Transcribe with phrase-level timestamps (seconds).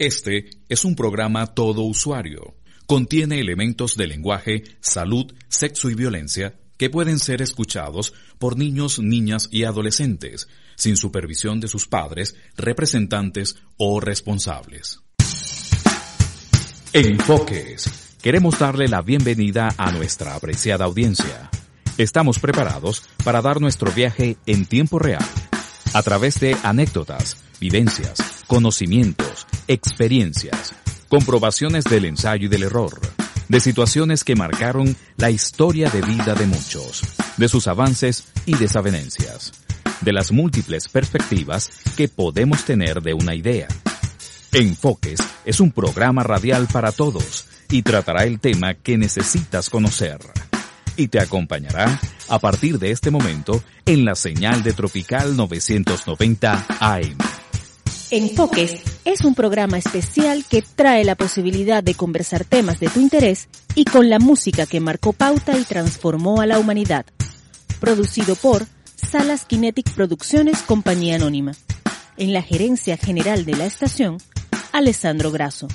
[0.00, 2.54] Este es un programa todo usuario.
[2.86, 9.50] Contiene elementos de lenguaje, salud, sexo y violencia que pueden ser escuchados por niños, niñas
[9.52, 15.00] y adolescentes, sin supervisión de sus padres, representantes o responsables.
[16.94, 18.16] Enfoques.
[18.22, 21.50] Queremos darle la bienvenida a nuestra apreciada audiencia.
[21.98, 25.26] Estamos preparados para dar nuestro viaje en tiempo real,
[25.92, 30.74] a través de anécdotas, vivencias, conocimientos, experiencias,
[31.08, 33.00] comprobaciones del ensayo y del error,
[33.48, 37.02] de situaciones que marcaron la historia de vida de muchos,
[37.36, 39.52] de sus avances y desavenencias,
[40.00, 43.68] de las múltiples perspectivas que podemos tener de una idea.
[44.50, 50.18] Enfoques es un programa radial para todos y tratará el tema que necesitas conocer.
[50.96, 57.16] Y te acompañará a partir de este momento en la señal de Tropical 990 AM.
[58.12, 63.48] Enfoques es un programa especial que trae la posibilidad de conversar temas de tu interés
[63.76, 67.06] y con la música que marcó pauta y transformó a la humanidad.
[67.78, 71.52] Producido por Salas Kinetic Producciones Compañía Anónima.
[72.16, 74.18] En la gerencia general de la estación,
[74.72, 75.68] Alessandro Grasso.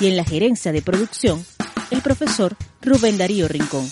[0.00, 1.44] Y en la gerencia de producción,
[1.90, 3.86] el profesor Rubén Darío Rincón.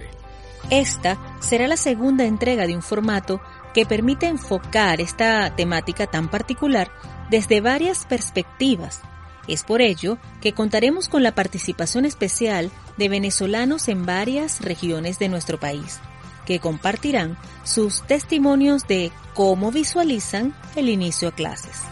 [0.70, 3.40] Esta será la segunda entrega de un formato
[3.74, 6.88] que permite enfocar esta temática tan particular
[7.28, 9.00] desde varias perspectivas.
[9.48, 15.28] Es por ello que contaremos con la participación especial de venezolanos en varias regiones de
[15.28, 16.00] nuestro país
[16.46, 21.82] que compartirán sus testimonios de cómo visualizan el inicio a clases.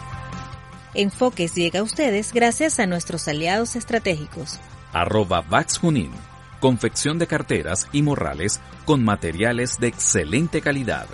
[0.95, 4.59] Enfoques llega a ustedes gracias a nuestros aliados estratégicos.
[4.93, 6.11] Arroba Vax Junín,
[6.61, 11.05] confección de carteras y morrales con materiales de excelente calidad.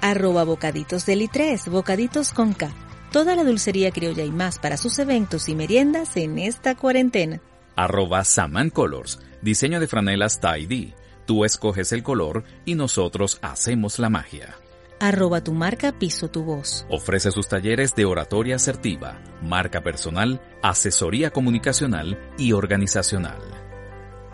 [0.00, 2.70] Arroba Bocaditos del I3, Bocaditos con K.
[3.10, 7.40] Toda la dulcería criolla y más para sus eventos y meriendas en esta cuarentena.
[7.74, 10.94] Arroba Saman Colors, diseño de franelas tie
[11.26, 14.56] Tú escoges el color y nosotros hacemos la magia.
[15.00, 16.86] Arroba tu marca Piso tu voz.
[16.88, 23.38] Ofrece sus talleres de oratoria asertiva, marca personal, asesoría comunicacional y organizacional.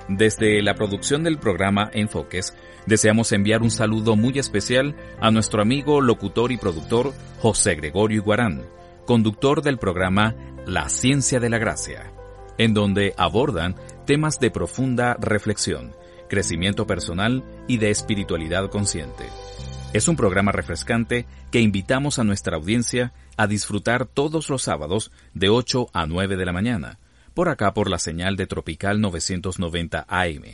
[0.08, 2.54] Desde la producción del programa Enfoques,
[2.86, 8.64] deseamos enviar un saludo muy especial a nuestro amigo, locutor y productor José Gregorio Iguarán,
[9.06, 10.34] conductor del programa
[10.66, 12.12] La Ciencia de la Gracia,
[12.58, 15.94] en donde abordan temas de profunda reflexión
[16.30, 19.26] crecimiento personal y de espiritualidad consciente.
[19.92, 25.50] Es un programa refrescante que invitamos a nuestra audiencia a disfrutar todos los sábados de
[25.50, 26.98] 8 a 9 de la mañana,
[27.34, 30.44] por acá por la señal de Tropical 990 AM.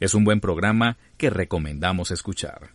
[0.00, 2.70] Es un buen programa que recomendamos escuchar.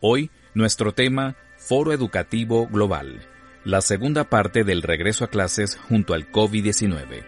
[0.00, 3.20] Hoy, nuestro tema, Foro Educativo Global,
[3.64, 7.24] la segunda parte del regreso a clases junto al COVID-19.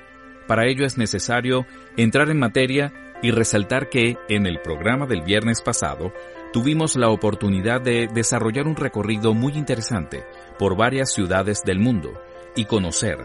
[0.47, 1.67] Para ello es necesario
[1.97, 2.93] entrar en materia
[3.23, 6.13] y resaltar que en el programa del viernes pasado
[6.53, 10.25] tuvimos la oportunidad de desarrollar un recorrido muy interesante
[10.59, 12.13] por varias ciudades del mundo
[12.57, 13.19] y conocer,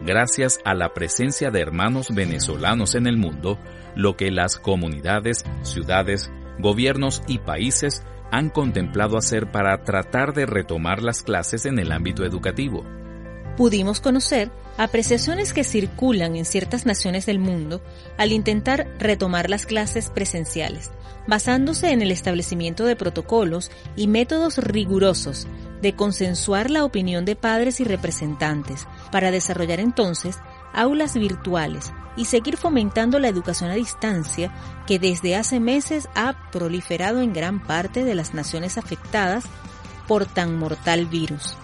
[0.00, 3.58] gracias a la presencia de hermanos venezolanos en el mundo,
[3.96, 11.02] lo que las comunidades, ciudades, gobiernos y países han contemplado hacer para tratar de retomar
[11.02, 12.84] las clases en el ámbito educativo.
[13.58, 17.82] Pudimos conocer apreciaciones que circulan en ciertas naciones del mundo
[18.16, 20.92] al intentar retomar las clases presenciales,
[21.26, 25.48] basándose en el establecimiento de protocolos y métodos rigurosos
[25.82, 30.38] de consensuar la opinión de padres y representantes, para desarrollar entonces
[30.72, 34.52] aulas virtuales y seguir fomentando la educación a distancia
[34.86, 39.42] que desde hace meses ha proliferado en gran parte de las naciones afectadas
[40.06, 41.56] por tan mortal virus.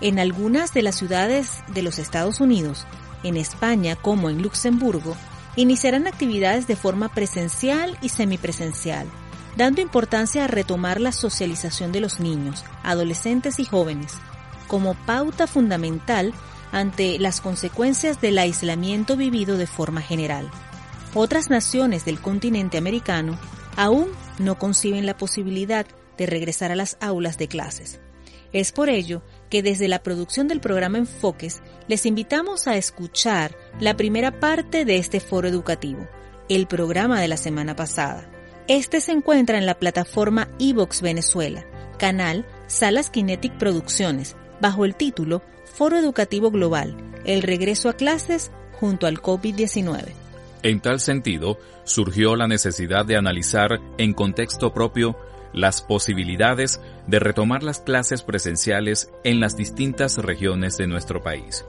[0.00, 2.86] En algunas de las ciudades de los Estados Unidos,
[3.22, 5.16] en España como en Luxemburgo,
[5.56, 9.06] iniciarán actividades de forma presencial y semipresencial,
[9.56, 14.12] dando importancia a retomar la socialización de los niños, adolescentes y jóvenes,
[14.68, 16.34] como pauta fundamental
[16.72, 20.50] ante las consecuencias del aislamiento vivido de forma general.
[21.14, 23.38] Otras naciones del continente americano
[23.76, 24.08] aún
[24.38, 25.86] no conciben la posibilidad
[26.18, 28.00] de regresar a las aulas de clases.
[28.52, 33.96] Es por ello que desde la producción del programa Enfoques les invitamos a escuchar la
[33.96, 36.08] primera parte de este foro educativo,
[36.48, 38.30] el programa de la semana pasada.
[38.68, 41.64] Este se encuentra en la plataforma Evox Venezuela,
[41.98, 49.06] canal Salas Kinetic Producciones, bajo el título Foro Educativo Global, el regreso a clases junto
[49.06, 50.12] al COVID-19.
[50.62, 55.16] En tal sentido, surgió la necesidad de analizar en contexto propio
[55.56, 61.64] las posibilidades de retomar las clases presenciales en las distintas regiones de nuestro país.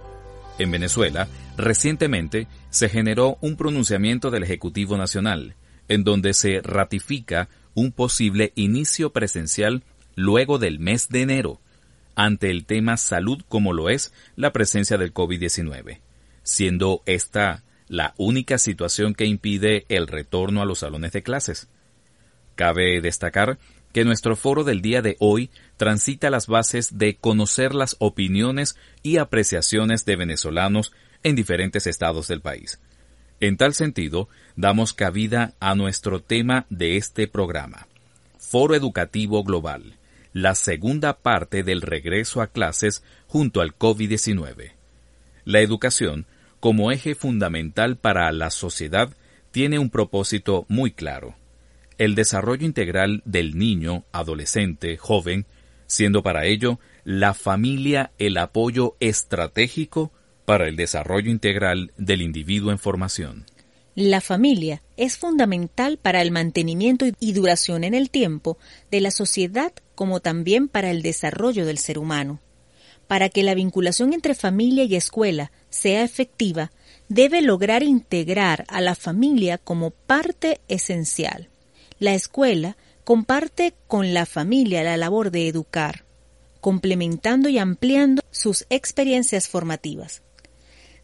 [0.59, 5.55] En Venezuela, recientemente se generó un pronunciamiento del Ejecutivo Nacional,
[5.87, 9.83] en donde se ratifica un posible inicio presencial
[10.15, 11.61] luego del mes de enero,
[12.15, 16.01] ante el tema salud como lo es la presencia del COVID-19,
[16.43, 21.69] siendo esta la única situación que impide el retorno a los salones de clases.
[22.55, 23.59] Cabe destacar
[23.97, 29.17] que nuestro foro del día de hoy transita las bases de conocer las opiniones y
[29.17, 32.79] apreciaciones de venezolanos en diferentes estados del país.
[33.39, 37.87] En tal sentido, damos cabida a nuestro tema de este programa,
[38.37, 39.95] Foro Educativo Global,
[40.31, 44.73] la segunda parte del regreso a clases junto al COVID-19.
[45.43, 46.27] La educación,
[46.59, 49.17] como eje fundamental para la sociedad,
[49.49, 51.35] tiene un propósito muy claro
[51.97, 55.45] el desarrollo integral del niño, adolescente, joven,
[55.87, 60.11] siendo para ello la familia el apoyo estratégico
[60.45, 63.45] para el desarrollo integral del individuo en formación.
[63.95, 68.57] La familia es fundamental para el mantenimiento y duración en el tiempo
[68.91, 72.39] de la sociedad como también para el desarrollo del ser humano.
[73.07, 76.71] Para que la vinculación entre familia y escuela sea efectiva,
[77.09, 81.49] debe lograr integrar a la familia como parte esencial.
[81.99, 86.03] La escuela comparte con la familia la labor de educar,
[86.61, 90.21] complementando y ampliando sus experiencias formativas.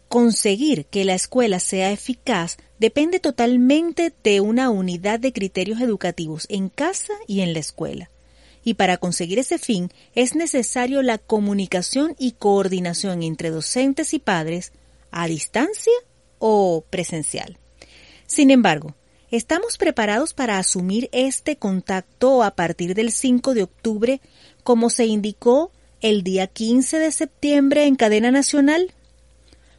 [0.08, 6.70] Conseguir que la escuela sea eficaz depende totalmente de una unidad de criterios educativos en
[6.70, 8.12] casa y en la escuela.
[8.64, 14.74] Y para conseguir ese fin es necesario la comunicación y coordinación entre docentes y padres
[15.10, 15.94] a distancia
[16.38, 17.58] o presencial.
[18.28, 18.96] Sin embargo,
[19.34, 24.22] ¿Estamos preparados para asumir este contacto a partir del 5 de octubre,
[24.64, 25.72] como se indicó
[26.02, 28.94] el día 15 de septiembre en cadena nacional?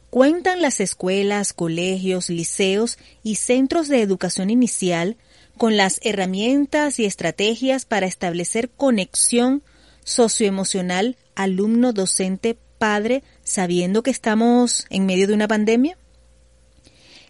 [0.09, 5.15] ¿Cuentan las escuelas, colegios, liceos y centros de educación inicial
[5.57, 9.63] con las herramientas y estrategias para establecer conexión
[10.03, 15.97] socioemocional alumno-docente-padre sabiendo que estamos en medio de una pandemia?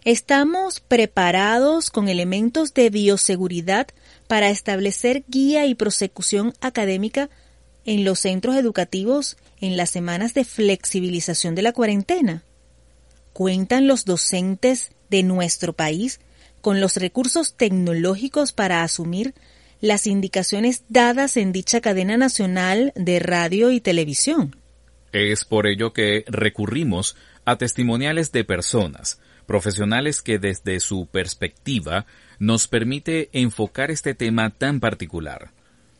[0.06, 3.88] Estamos preparados con elementos de bioseguridad
[4.28, 7.28] para establecer guía y prosecución académica
[7.84, 12.44] en los centros educativos en las semanas de flexibilización de la cuarentena.
[13.32, 16.20] ¿Cuentan los docentes de nuestro país
[16.60, 19.34] con los recursos tecnológicos para asumir
[19.80, 24.54] las indicaciones dadas en dicha cadena nacional de radio y televisión?
[25.10, 32.06] Es por ello que recurrimos a testimoniales de personas, profesionales que desde su perspectiva
[32.38, 35.52] nos permite enfocar este tema tan particular.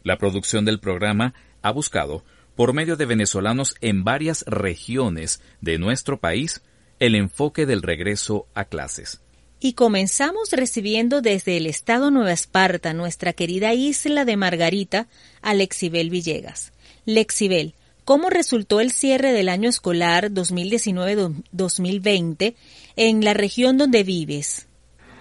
[0.03, 2.25] La producción del programa ha buscado,
[2.55, 6.63] por medio de venezolanos en varias regiones de nuestro país,
[6.99, 9.21] el enfoque del regreso a clases.
[9.59, 15.09] Y comenzamos recibiendo desde el estado Nueva Esparta, nuestra querida isla de Margarita,
[15.41, 16.73] a Lexibel Villegas.
[17.05, 17.75] Lexibel,
[18.05, 22.55] ¿cómo resultó el cierre del año escolar 2019-2020
[22.97, 24.67] en la región donde vives.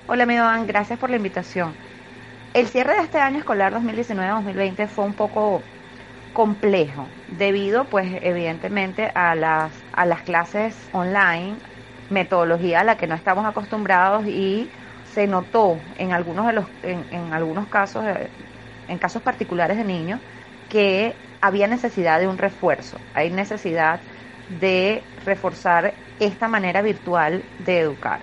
[0.08, 1.74] Hola, amigo gracias por la invitación.
[2.54, 5.62] El cierre de este año escolar 2019-2020 fue un poco
[6.34, 11.56] complejo debido pues evidentemente a las, a las clases online,
[12.10, 14.70] metodología a la que no estamos acostumbrados y
[15.14, 18.30] se notó en algunos de los en, en algunos casos eh,
[18.88, 20.20] en casos particulares de niños
[20.70, 24.00] que había necesidad de un refuerzo, hay necesidad
[24.60, 28.20] de reforzar esta manera virtual de educar.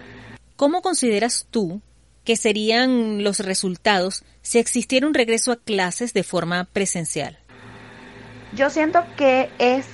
[0.56, 1.80] ¿Cómo consideras tú
[2.24, 7.38] que serían los resultados si existiera un regreso a clases de forma presencial?
[8.54, 9.86] Yo siento que es,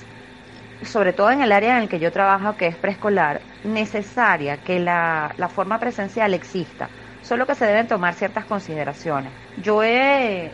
[0.83, 4.79] sobre todo en el área en el que yo trabajo, que es preescolar, necesaria que
[4.79, 6.89] la, la forma presencial exista,
[7.23, 9.31] solo que se deben tomar ciertas consideraciones.
[9.63, 10.51] Yo he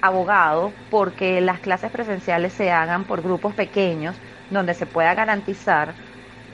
[0.00, 4.14] abogado porque las clases presenciales se hagan por grupos pequeños
[4.50, 5.94] donde se pueda garantizar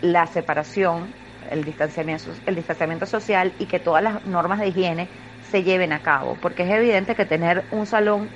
[0.03, 1.13] la separación,
[1.51, 5.09] el distanciamiento, el distanciamiento social y que todas las normas de higiene
[5.51, 8.29] se lleven a cabo, porque es evidente que tener un salón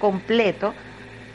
[0.00, 0.74] completo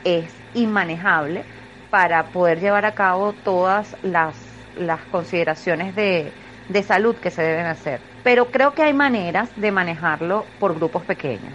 [0.04, 1.44] es inmanejable
[1.90, 4.36] para poder llevar a cabo todas las,
[4.78, 6.32] las consideraciones de,
[6.70, 8.00] de salud que se deben hacer.
[8.24, 11.54] Pero creo que hay maneras de manejarlo por grupos pequeños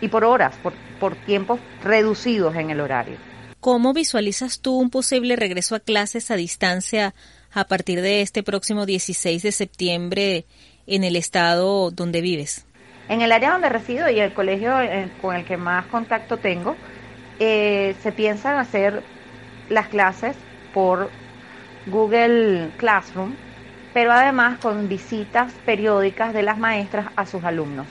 [0.00, 3.16] y por horas, por, por tiempos reducidos en el horario.
[3.60, 7.14] ¿Cómo visualizas tú un posible regreso a clases a distancia
[7.52, 10.44] a partir de este próximo 16 de septiembre
[10.86, 12.66] en el estado donde vives?
[13.08, 16.76] En el área donde resido y el colegio eh, con el que más contacto tengo,
[17.38, 19.02] eh, se piensan hacer
[19.68, 20.36] las clases
[20.72, 21.10] por
[21.86, 23.34] Google Classroom,
[23.92, 27.86] pero además con visitas periódicas de las maestras a sus alumnos,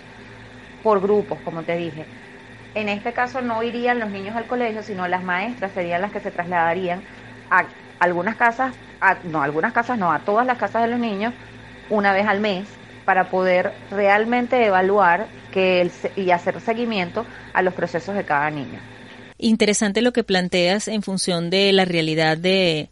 [0.84, 2.06] por grupos, como te dije.
[2.76, 6.20] En este caso no irían los niños al colegio, sino las maestras serían las que
[6.20, 7.02] se trasladarían
[7.50, 7.66] a
[8.00, 11.34] algunas casas, a, no, algunas casas no, a todas las casas de los niños
[11.90, 12.68] una vez al mes
[13.06, 18.80] para poder realmente evaluar que el, y hacer seguimiento a los procesos de cada niño.
[19.38, 22.90] Interesante lo que planteas en función de la realidad de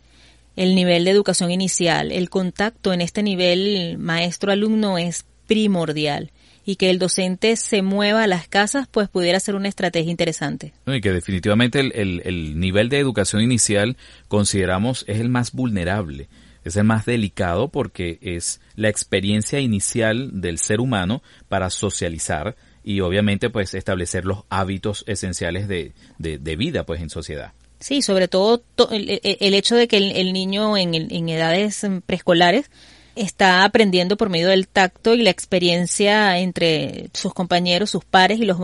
[0.56, 2.12] el nivel de educación inicial.
[2.12, 6.32] El contacto en este nivel maestro-alumno es primordial
[6.68, 10.74] y que el docente se mueva a las casas, pues pudiera ser una estrategia interesante.
[10.86, 13.96] y que definitivamente el, el, nivel de educación inicial
[14.28, 16.28] consideramos es el más vulnerable,
[16.66, 23.00] es el más delicado porque es la experiencia inicial del ser humano para socializar y
[23.00, 27.54] obviamente pues establecer los hábitos esenciales de, de, vida pues en sociedad.
[27.80, 32.70] Sí, sobre todo el, el, hecho de que el, niño en, en edades preescolares
[33.18, 38.46] está aprendiendo por medio del tacto y la experiencia entre sus compañeros, sus pares y
[38.46, 38.58] los,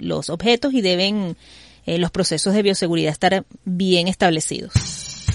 [0.00, 1.36] los objetos y deben
[1.86, 4.72] eh, los procesos de bioseguridad estar bien establecidos.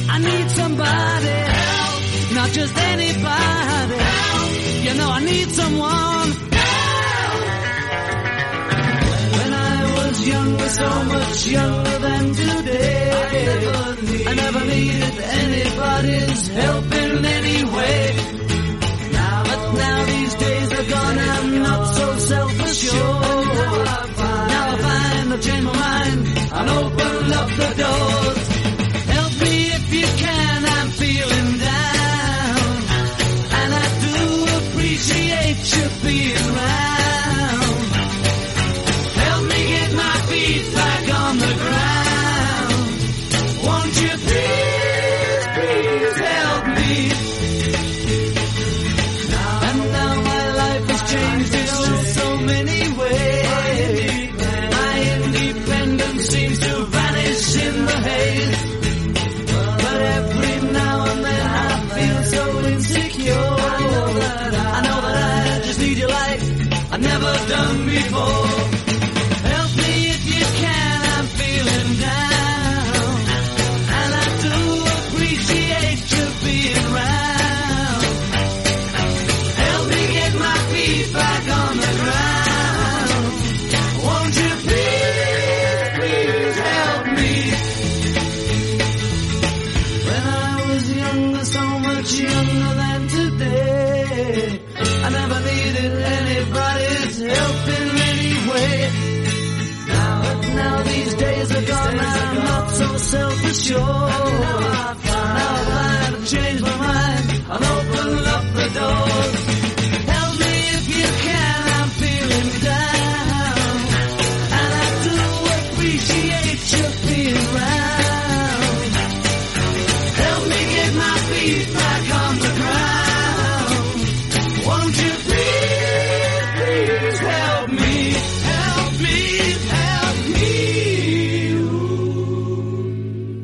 [0.09, 4.51] I need somebody help, not just anybody help.
[4.85, 7.41] You know I need someone help.
[9.37, 13.11] When I was younger, so much younger than today,
[14.27, 17.23] I never, needed anybody's help in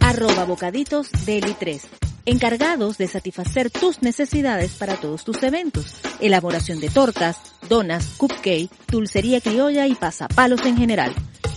[0.00, 5.96] Arroba Bocaditos Deli 3 encargados de satisfacer tus necesidades para todos tus eventos.
[6.20, 11.14] Elaboración de tortas, donas, cupcake, dulcería criolla y pasapalos en general.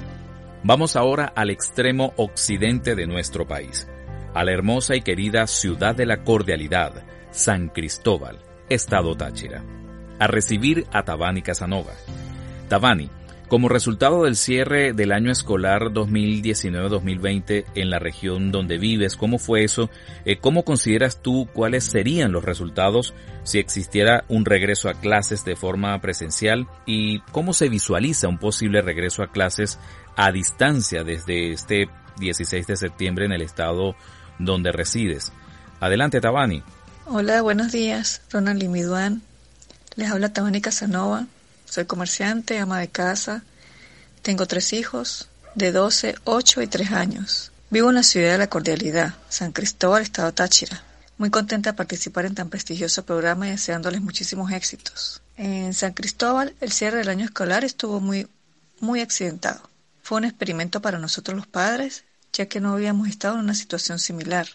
[0.62, 3.88] Vamos ahora al extremo occidente de nuestro país,
[4.34, 9.64] a la hermosa y querida ciudad de la cordialidad, San Cristóbal, Estado Táchira,
[10.18, 11.92] a recibir a Tabani Casanova.
[12.68, 13.10] Tabani,
[13.50, 19.64] como resultado del cierre del año escolar 2019-2020 en la región donde vives, ¿cómo fue
[19.64, 19.90] eso?
[20.24, 25.56] Eh, ¿Cómo consideras tú cuáles serían los resultados si existiera un regreso a clases de
[25.56, 26.68] forma presencial?
[26.86, 29.80] ¿Y cómo se visualiza un posible regreso a clases
[30.14, 31.88] a distancia desde este
[32.20, 33.96] 16 de septiembre en el estado
[34.38, 35.32] donde resides?
[35.80, 36.62] Adelante, Tabani.
[37.04, 38.22] Hola, buenos días.
[38.30, 39.22] Ronald Limiduan.
[39.96, 41.26] Les habla Tabani Casanova
[41.70, 43.44] soy comerciante, ama de casa,
[44.22, 47.52] tengo tres hijos de 12, 8 y 3 años.
[47.70, 50.82] Vivo en la ciudad de la cordialidad, San Cristóbal, Estado Táchira.
[51.16, 55.22] Muy contenta de participar en tan prestigioso programa y deseándoles muchísimos éxitos.
[55.36, 58.26] En San Cristóbal, el cierre del año escolar estuvo muy,
[58.80, 59.60] muy accidentado.
[60.02, 64.00] Fue un experimento para nosotros los padres, ya que no habíamos estado en una situación
[64.00, 64.48] similar.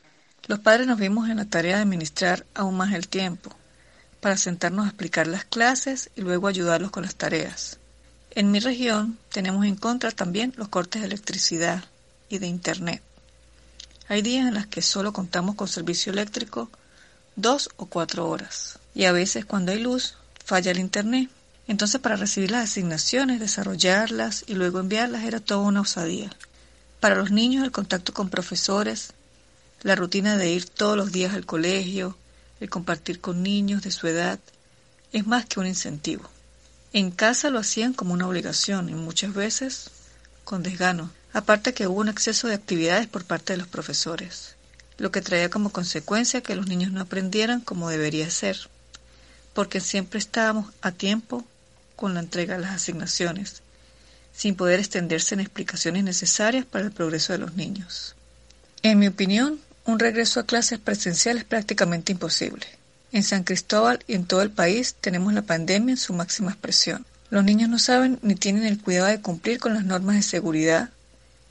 [0.48, 3.56] Los padres nos vimos en la tarea de administrar aún más el tiempo,
[4.26, 7.78] para sentarnos a explicar las clases y luego ayudarlos con las tareas.
[8.32, 11.84] En mi región tenemos en contra también los cortes de electricidad
[12.28, 13.04] y de Internet.
[14.08, 16.72] Hay días en los que solo contamos con servicio eléctrico
[17.36, 18.80] dos o cuatro horas.
[18.96, 21.30] Y a veces cuando hay luz falla el Internet.
[21.68, 26.32] Entonces para recibir las asignaciones, desarrollarlas y luego enviarlas era toda una osadía.
[27.00, 29.14] Para los niños el contacto con profesores,
[29.84, 32.18] la rutina de ir todos los días al colegio,
[32.60, 34.40] el compartir con niños de su edad,
[35.12, 36.30] es más que un incentivo.
[36.94, 39.92] En casa lo hacían como una obligación y muchas veces
[40.44, 44.56] con desgano, aparte que hubo un exceso de actividades por parte de los profesores,
[44.98, 48.58] lo que traía como consecuencia que los niños no aprendieran como debería ser,
[49.54, 51.46] porque siempre estábamos a tiempo
[51.96, 53.62] con la entrega de las asignaciones,
[54.34, 58.16] sin poder extenderse en explicaciones necesarias para el progreso de los niños.
[58.84, 62.66] En mi opinión, un regreso a clases presenciales es prácticamente imposible.
[63.12, 67.06] En San Cristóbal y en todo el país tenemos la pandemia en su máxima expresión.
[67.30, 70.90] Los niños no saben ni tienen el cuidado de cumplir con las normas de seguridad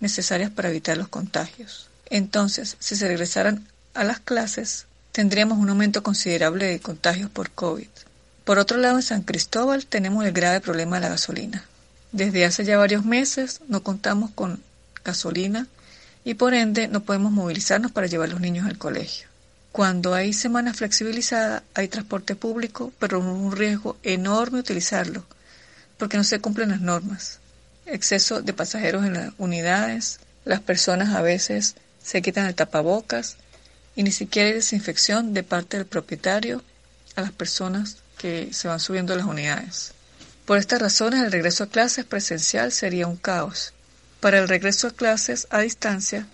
[0.01, 1.88] necesarias para evitar los contagios.
[2.11, 7.88] Entonces, si se regresaran a las clases, tendríamos un aumento considerable de contagios por COVID.
[8.44, 11.64] Por otro lado, en San Cristóbal tenemos el grave problema de la gasolina.
[12.12, 14.62] Desde hace ya varios meses no contamos con
[15.05, 15.66] gasolina
[16.24, 19.28] y por ende no podemos movilizarnos para llevar a los niños al colegio.
[19.72, 25.24] Cuando hay semana flexibilizada hay transporte público, pero un riesgo enorme utilizarlo,
[25.98, 27.40] porque no se cumplen las normas.
[27.87, 33.37] Exceso de pasajeros en las unidades, las personas a veces se quitan el tapabocas
[33.94, 36.62] y ni siquiera hay desinfección de parte del propietario
[37.16, 39.92] a las personas que se van subiendo a las unidades.
[40.46, 43.73] Por estas razones el regreso a clases presencial sería un caos.
[44.24, 46.26] Para el regreso a clases a distancia,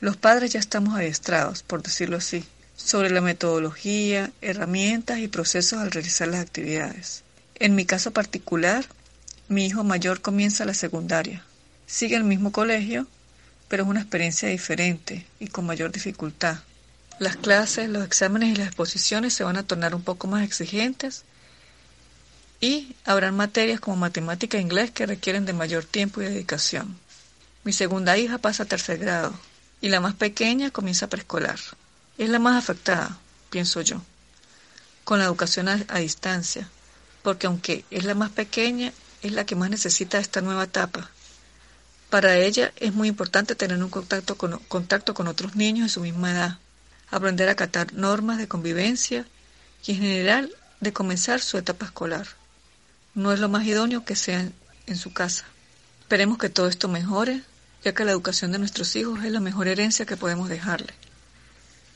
[0.00, 2.44] los padres ya estamos adiestrados, por decirlo así,
[2.76, 7.22] sobre la metodología, herramientas y procesos al realizar las actividades.
[7.54, 8.84] En mi caso particular,
[9.46, 11.44] mi hijo mayor comienza la secundaria.
[11.86, 13.06] Sigue el mismo colegio,
[13.68, 16.58] pero es una experiencia diferente y con mayor dificultad.
[17.20, 21.22] Las clases, los exámenes y las exposiciones se van a tornar un poco más exigentes
[22.60, 27.05] y habrán materias como matemática e inglés que requieren de mayor tiempo y dedicación.
[27.66, 29.34] Mi segunda hija pasa a tercer grado
[29.80, 31.58] y la más pequeña comienza preescolar.
[32.16, 33.18] Es la más afectada,
[33.50, 34.02] pienso yo,
[35.02, 36.68] con la educación a, distancia,
[37.24, 41.10] porque aunque es la más pequeña, es la que más necesita esta nueva etapa.
[42.08, 46.58] Para ella es muy importante tener un contacto con, otros niños de su misma edad,
[47.10, 49.26] aprender a acatar normas de convivencia
[49.84, 52.28] y en general de comenzar su etapa escolar.
[53.16, 54.48] No es lo más idóneo que sea
[54.86, 55.46] en su casa.
[56.02, 57.42] Esperemos que todo esto mejore,
[57.86, 60.92] ya que la educación de nuestros hijos es la mejor herencia que podemos dejarle.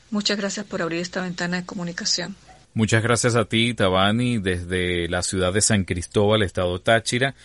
[0.09, 2.37] Muchas gracias por abrir esta ventana de comunicación.
[2.73, 7.35] Muchas gracias a ti, Tabani, desde la ciudad de San Cristóbal, estado Táchira.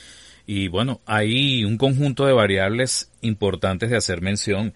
[0.47, 4.75] Y bueno, hay un conjunto de variables importantes de hacer mención.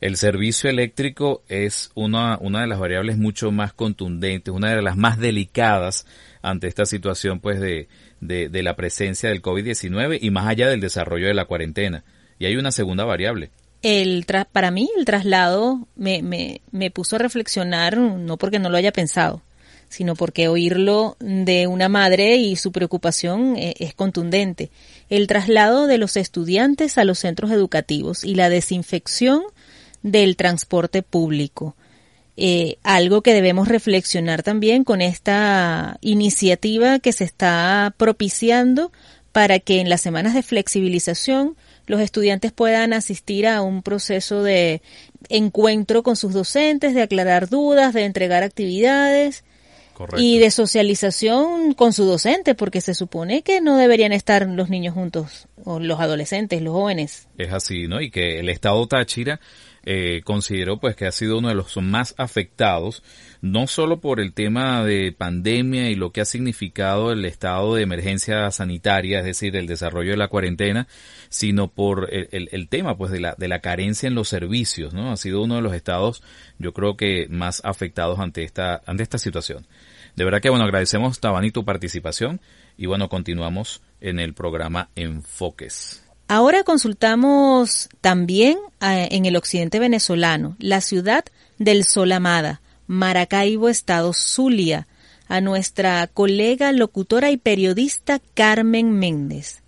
[0.00, 4.96] El servicio eléctrico es una, una de las variables mucho más contundentes, una de las
[4.96, 6.06] más delicadas
[6.40, 7.88] ante esta situación pues de,
[8.20, 12.04] de, la presencia del COVID-19 y más allá del desarrollo de la cuarentena.
[12.38, 13.50] Y hay una segunda variable.
[13.82, 18.76] El para mí el traslado me, me, me puso a reflexionar, no porque no lo
[18.76, 19.42] haya pensado,
[19.88, 24.70] sino porque oírlo de una madre y su preocupación eh, es contundente.
[25.08, 29.42] El traslado de los estudiantes a los centros educativos y la desinfección
[30.02, 31.76] del transporte público.
[32.40, 38.92] Eh, algo que debemos reflexionar también con esta iniciativa que se está propiciando
[39.32, 44.82] para que en las semanas de flexibilización los estudiantes puedan asistir a un proceso de
[45.28, 49.44] encuentro con sus docentes, de aclarar dudas, de entregar actividades
[50.16, 54.94] y de socialización con su docente, porque se supone que no deberían estar los niños
[54.94, 57.26] juntos, o los adolescentes, los jóvenes.
[57.36, 58.00] Es así, ¿no?
[58.00, 59.40] Y que el Estado Táchira
[59.84, 63.02] eh, considero pues que ha sido uno de los más afectados,
[63.40, 67.82] no solo por el tema de pandemia y lo que ha significado el estado de
[67.82, 70.88] emergencia sanitaria, es decir, el desarrollo de la cuarentena,
[71.28, 75.12] sino por el, el, tema pues de la, de la carencia en los servicios, ¿no?
[75.12, 76.22] Ha sido uno de los estados,
[76.58, 79.66] yo creo que más afectados ante esta, ante esta situación.
[80.16, 82.40] De verdad que bueno, agradecemos Tabani tu participación
[82.76, 86.07] y bueno, continuamos en el programa Enfoques.
[86.30, 91.24] Ahora consultamos también eh, en el occidente venezolano, la ciudad
[91.56, 94.86] del Sol Amada, Maracaibo, Estado Zulia,
[95.26, 99.62] a nuestra colega locutora y periodista Carmen Méndez.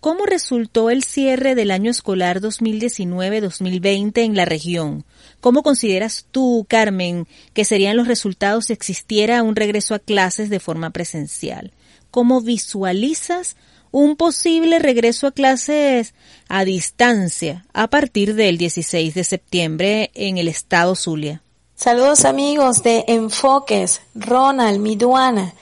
[0.00, 5.06] ¿Cómo resultó el cierre del año escolar 2019-2020 en la región?
[5.40, 10.60] ¿Cómo consideras tú, Carmen, que serían los resultados si existiera un regreso a clases de
[10.60, 11.72] forma presencial?
[12.10, 13.56] ¿Cómo visualizas
[13.94, 16.14] un posible regreso a clases
[16.48, 21.42] a distancia a partir del 16 de septiembre en el estado Zulia.
[21.76, 25.54] Saludos amigos de Enfoques, Ronald, Miduana.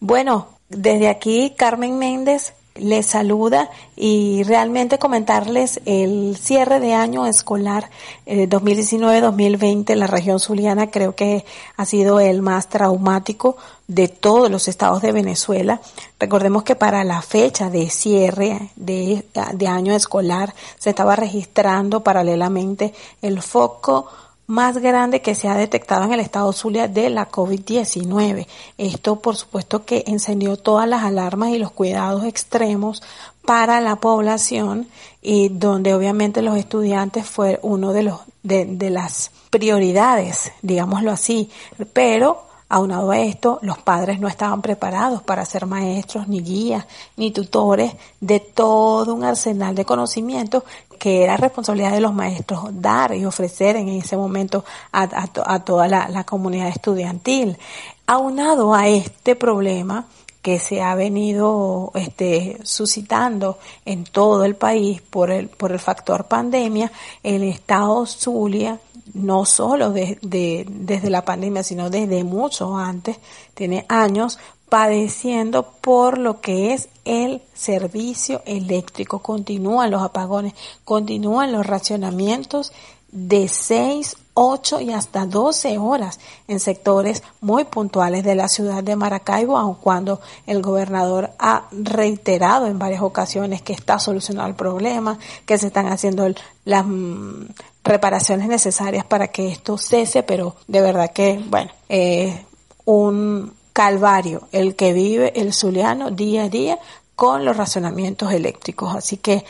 [0.00, 7.90] Bueno, desde aquí Carmen Méndez les saluda y realmente comentarles el cierre de año escolar
[8.26, 11.44] 2019-2020 eh, en la región zuliana creo que
[11.76, 15.80] ha sido el más traumático de todos los estados de Venezuela.
[16.20, 22.92] Recordemos que para la fecha de cierre de, de año escolar se estaba registrando paralelamente
[23.22, 24.08] el foco
[24.48, 28.46] más grande que se ha detectado en el estado Zulia de la COVID-19.
[28.78, 33.02] Esto, por supuesto, que encendió todas las alarmas y los cuidados extremos
[33.44, 34.88] para la población
[35.20, 41.50] y donde obviamente los estudiantes fue uno de los de, de las prioridades, digámoslo así,
[41.92, 46.84] pero Aunado a esto, los padres no estaban preparados para ser maestros, ni guías,
[47.16, 50.64] ni tutores de todo un arsenal de conocimientos
[50.98, 55.06] que era responsabilidad de los maestros dar y ofrecer en ese momento a,
[55.64, 57.56] toda la, la comunidad estudiantil.
[58.06, 60.06] Aunado a este problema,
[60.42, 66.24] que se ha venido este, suscitando en todo el país por el, por el factor
[66.24, 68.80] pandemia, el estado Zulia,
[69.14, 73.18] no solo de, desde la pandemia, sino desde mucho antes,
[73.54, 79.20] tiene años padeciendo por lo que es el servicio eléctrico.
[79.20, 82.72] Continúan los apagones, continúan los racionamientos
[83.10, 88.94] de 6, 8 y hasta 12 horas en sectores muy puntuales de la ciudad de
[88.94, 95.18] Maracaibo, aun cuando el gobernador ha reiterado en varias ocasiones que está solucionado el problema,
[95.44, 96.32] que se están haciendo
[96.64, 97.46] las mm,
[97.82, 102.32] reparaciones necesarias para que esto cese, pero de verdad que, bueno, es
[102.84, 106.78] un calvario el que vive el zuliano día a día
[107.16, 108.94] con los razonamientos eléctricos.
[108.94, 109.44] Así que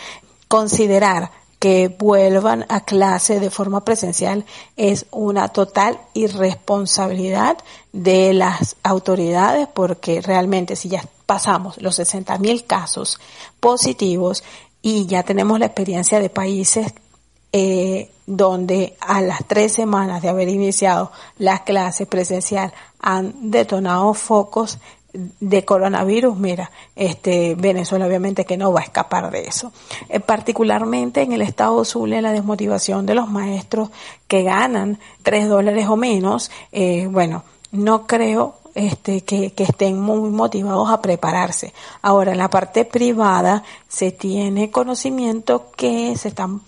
[0.48, 4.44] considerar que vuelvan a clase de forma presencial
[4.77, 7.59] es una total irresponsabilidad
[7.92, 13.18] de las autoridades porque realmente si ya pasamos los 60 mil casos
[13.61, 14.44] positivos
[14.83, 16.94] y ya tenemos la experiencia de países
[17.53, 24.79] eh, donde a las tres semanas de haber iniciado las clases presencial han detonado focos
[25.12, 29.73] de coronavirus, mira, este Venezuela obviamente que no va a escapar de eso.
[30.09, 33.90] Eh, particularmente en el estado Zulia, la desmotivación de los maestros
[34.27, 40.31] que ganan tres dólares o menos, eh, bueno, no creo este, que, que, estén muy
[40.31, 41.73] motivados a prepararse.
[42.03, 46.61] Ahora, en la parte privada se tiene conocimiento que se están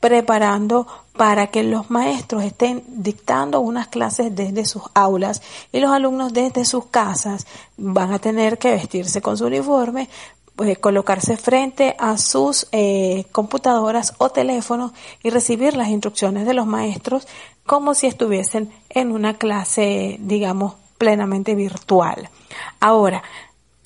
[0.00, 0.86] preparando
[1.18, 6.64] para que los maestros estén dictando unas clases desde sus aulas y los alumnos desde
[6.64, 7.44] sus casas
[7.76, 10.08] van a tener que vestirse con su uniforme,
[10.54, 16.66] pues, colocarse frente a sus eh, computadoras o teléfonos y recibir las instrucciones de los
[16.66, 17.26] maestros
[17.66, 22.30] como si estuviesen en una clase, digamos, plenamente virtual.
[22.78, 23.24] Ahora,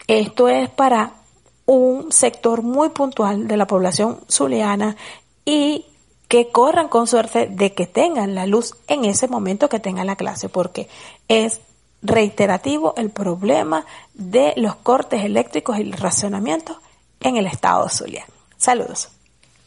[0.06, 1.14] esto es para
[1.64, 4.96] un sector muy puntual de la población zuliana
[5.46, 5.86] y
[6.32, 10.16] que corran con suerte de que tengan la luz en ese momento que tengan la
[10.16, 10.88] clase, porque
[11.28, 11.60] es
[12.00, 16.80] reiterativo el problema de los cortes eléctricos y el racionamiento
[17.20, 18.24] en el estado Zulia.
[18.56, 19.10] Saludos.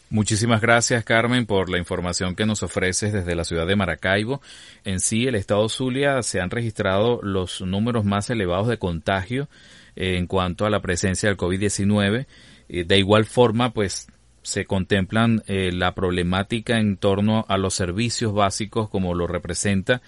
[0.10, 4.42] Muchísimas gracias Carmen por la información que nos ofreces desde la ciudad de Maracaibo.
[4.86, 9.50] En sí, el estado Zulia se han registrado los números más elevados de contagio
[9.96, 12.26] eh, en cuanto a la presencia del COVID-19.
[12.70, 14.08] Eh, de igual forma, pues
[14.46, 20.02] se contemplan eh, la problemática en torno a los servicios básicos como lo representa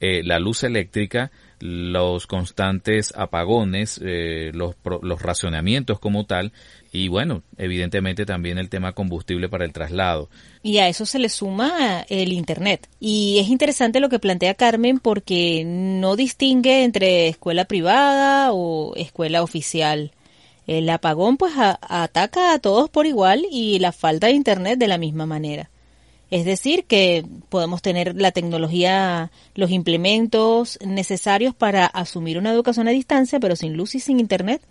[0.00, 6.52] eh, la luz eléctrica, los constantes apagones, eh, los, los racionamientos como tal
[6.90, 10.28] y bueno, evidentemente también el tema combustible para el traslado.
[10.62, 12.88] Y a eso se le suma el Internet.
[12.98, 19.42] Y es interesante lo que plantea Carmen porque no distingue entre escuela privada o escuela
[19.42, 20.12] oficial
[20.66, 24.98] el apagón pues ataca a todos por igual y la falta de internet de la
[24.98, 25.70] misma manera.
[26.30, 32.92] Es decir, que podemos tener la tecnología, los implementos necesarios para asumir una educación a
[32.92, 34.62] distancia, pero sin luz y sin internet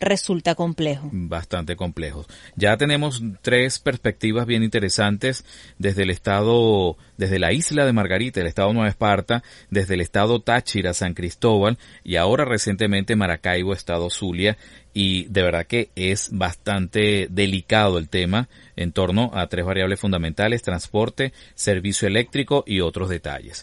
[0.00, 1.08] resulta complejo.
[1.12, 2.26] Bastante complejo.
[2.56, 5.44] Ya tenemos tres perspectivas bien interesantes
[5.78, 10.40] desde el estado, desde la isla de Margarita, el estado Nueva Esparta, desde el estado
[10.40, 14.56] Táchira, San Cristóbal y ahora recientemente Maracaibo, estado Zulia.
[14.94, 20.62] Y de verdad que es bastante delicado el tema en torno a tres variables fundamentales,
[20.62, 23.60] transporte, servicio eléctrico y otros detalles.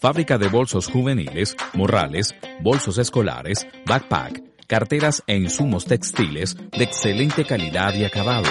[0.00, 7.94] Fábrica de bolsos juveniles, morrales, bolsos escolares, backpack, carteras e insumos textiles de excelente calidad
[7.94, 8.48] y acabado.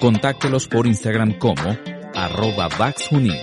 [0.00, 1.76] Contáctelos por Instagram como
[2.14, 2.68] arroba
[3.08, 3.34] Junín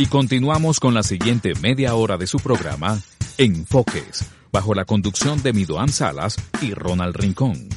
[0.00, 3.00] Y continuamos con la siguiente media hora de su programa,
[3.36, 7.68] Enfoques, bajo la conducción de Midoan Salas y Ronald Rincón.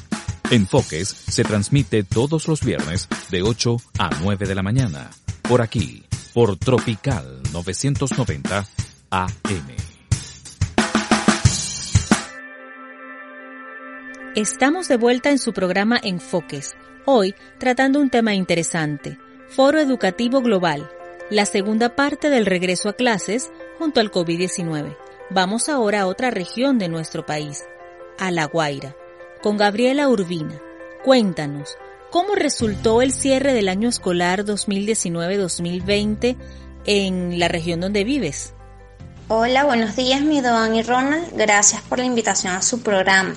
[0.48, 5.10] Enfoques se transmite todos los viernes de 8 a 9 de la mañana,
[5.42, 8.68] por aquí, por Tropical 990
[9.10, 9.36] AM.
[14.36, 20.88] Estamos de vuelta en su programa Enfoques, hoy tratando un tema interesante, Foro Educativo Global,
[21.32, 24.94] la segunda parte del regreso a clases junto al COVID-19.
[25.30, 27.64] Vamos ahora a otra región de nuestro país,
[28.18, 28.94] a La Guaira,
[29.42, 30.60] con Gabriela Urbina.
[31.02, 31.78] Cuéntanos,
[32.10, 36.36] ¿cómo resultó el cierre del año escolar 2019-2020
[36.84, 38.52] en la región donde vives?
[39.28, 41.34] Hola, buenos días, mi Doan y Ronald.
[41.34, 43.34] Gracias por la invitación a su programa.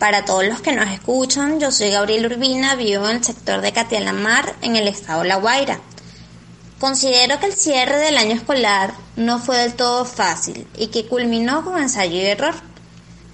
[0.00, 3.70] Para todos los que nos escuchan, yo soy Gabriela Urbina, vivo en el sector de
[3.70, 5.80] Catialamar, en el estado de La Guaira.
[6.78, 11.64] Considero que el cierre del año escolar no fue del todo fácil y que culminó
[11.64, 12.54] con ensayo y error,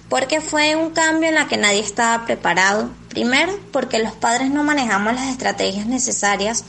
[0.09, 2.89] porque fue un cambio en la que nadie estaba preparado.
[3.09, 6.63] Primero, porque los padres no manejamos las estrategias necesarias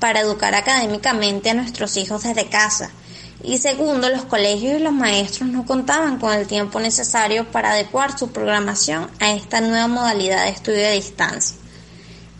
[0.00, 2.90] para educar académicamente a nuestros hijos desde casa.
[3.44, 8.18] Y segundo, los colegios y los maestros no contaban con el tiempo necesario para adecuar
[8.18, 11.56] su programación a esta nueva modalidad de estudio a distancia.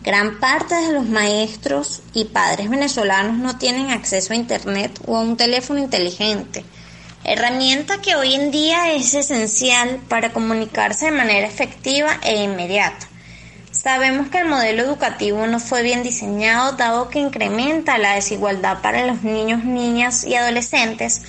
[0.03, 5.21] Gran parte de los maestros y padres venezolanos no tienen acceso a Internet o a
[5.21, 6.63] un teléfono inteligente,
[7.23, 13.07] herramienta que hoy en día es esencial para comunicarse de manera efectiva e inmediata.
[13.71, 19.05] Sabemos que el modelo educativo no fue bien diseñado dado que incrementa la desigualdad para
[19.05, 21.23] los niños, niñas y adolescentes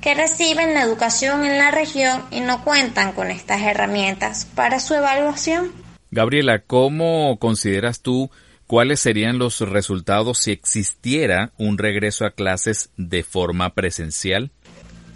[0.00, 4.94] que reciben la educación en la región y no cuentan con estas herramientas para su
[4.94, 5.83] evaluación.
[6.14, 8.30] Gabriela, ¿cómo consideras tú
[8.68, 14.52] cuáles serían los resultados si existiera un regreso a clases de forma presencial?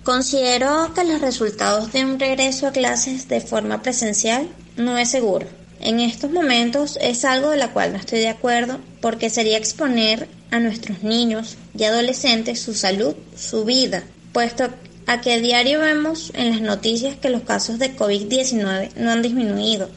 [0.02, 5.46] Considero que los resultados de un regreso a clases de forma presencial no es seguro.
[5.80, 10.28] En estos momentos es algo de la cual no estoy de acuerdo porque sería exponer
[10.50, 14.68] a nuestros niños y adolescentes su salud, su vida, puesto
[15.06, 19.22] a que a diario vemos en las noticias que los casos de COVID-19 no han
[19.22, 19.88] disminuido,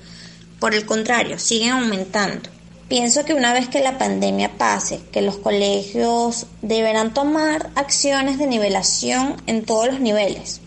[0.62, 2.48] por el contrario, siguen aumentando.
[2.88, 8.46] Pienso que una vez que la pandemia pase, que los colegios deberán tomar acciones de
[8.46, 10.62] nivelación en todos los niveles,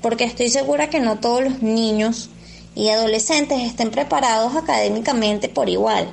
[0.00, 2.30] porque estoy segura que no todos los niños
[2.76, 6.08] y adolescentes estén preparados académicamente por igual,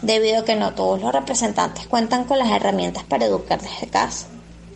[0.00, 4.28] debido a que no todos los representantes cuentan con las herramientas para educar desde casa.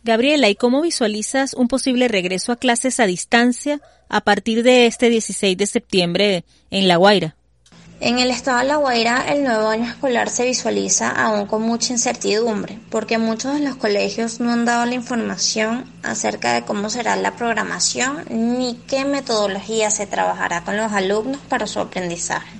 [0.04, 5.08] Gabriela, ¿y cómo visualizas un posible regreso a clases a distancia a partir de este
[5.08, 7.36] 16 de septiembre en La Guaira?
[8.04, 11.92] En el estado de La Guaira, el nuevo año escolar se visualiza aún con mucha
[11.92, 17.14] incertidumbre, porque muchos de los colegios no han dado la información acerca de cómo será
[17.14, 22.50] la programación ni qué metodología se trabajará con los alumnos para su aprendizaje.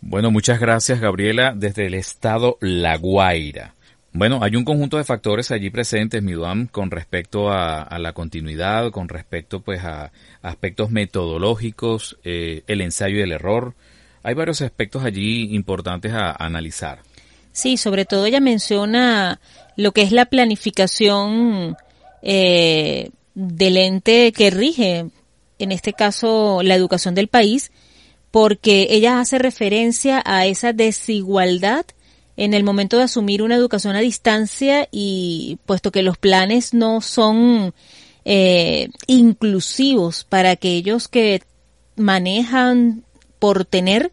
[0.00, 3.76] Bueno, muchas gracias Gabriela desde el estado La Guaira.
[4.12, 9.08] Bueno, hay un conjunto de factores allí presentes, Miduam, con respecto a, la continuidad, con
[9.08, 10.10] respecto pues a
[10.42, 13.74] aspectos metodológicos, eh, el ensayo y el error,
[14.24, 17.00] hay varios aspectos allí importantes a, analizar.
[17.52, 19.38] Sí, sobre todo ella menciona
[19.76, 21.76] lo que es la planificación
[22.22, 25.06] eh, del ente que rige,
[25.58, 27.70] en este caso, la educación del país,
[28.30, 31.84] porque ella hace referencia a esa desigualdad
[32.36, 37.00] en el momento de asumir una educación a distancia y puesto que los planes no
[37.00, 37.74] son
[38.24, 41.42] eh, inclusivos para aquellos que
[41.94, 43.04] manejan
[43.44, 44.10] por tener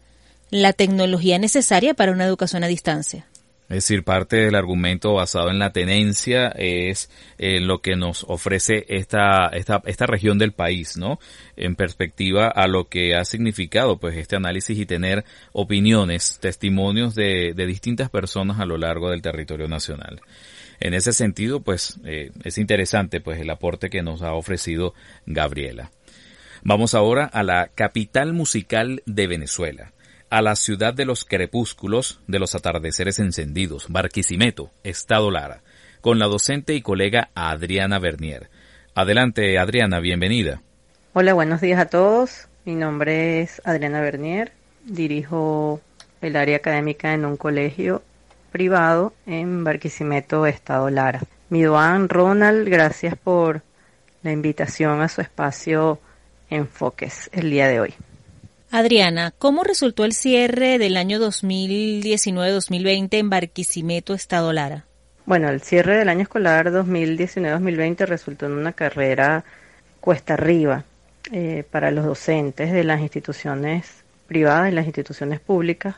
[0.50, 3.24] la tecnología necesaria para una educación a distancia.
[3.70, 7.08] Es decir, parte del argumento basado en la tenencia es
[7.38, 11.18] eh, lo que nos ofrece esta, esta, esta región del país, ¿no?
[11.56, 17.54] En perspectiva a lo que ha significado, pues, este análisis y tener opiniones, testimonios de,
[17.56, 20.20] de distintas personas a lo largo del territorio nacional.
[20.78, 24.92] En ese sentido, pues, eh, es interesante, pues, el aporte que nos ha ofrecido
[25.24, 25.90] Gabriela.
[26.64, 29.92] Vamos ahora a la capital musical de Venezuela
[30.32, 35.60] a la ciudad de los crepúsculos, de los atardeceres encendidos, Barquisimeto, Estado Lara,
[36.00, 38.48] con la docente y colega Adriana Bernier.
[38.94, 40.62] Adelante, Adriana, bienvenida.
[41.12, 42.48] Hola, buenos días a todos.
[42.64, 44.52] Mi nombre es Adriana Bernier.
[44.86, 45.82] Dirijo
[46.22, 48.02] el área académica en un colegio
[48.50, 51.20] privado en Barquisimeto, Estado Lara.
[51.50, 53.60] Mi Duan Ronald, gracias por
[54.22, 56.00] la invitación a su espacio
[56.52, 57.94] Enfoques el día de hoy.
[58.70, 64.84] Adriana, ¿cómo resultó el cierre del año 2019-2020 en Barquisimeto, Estado Lara?
[65.24, 69.44] Bueno, el cierre del año escolar 2019-2020 resultó en una carrera
[70.00, 70.84] cuesta arriba
[71.32, 75.96] eh, para los docentes de las instituciones privadas y las instituciones públicas.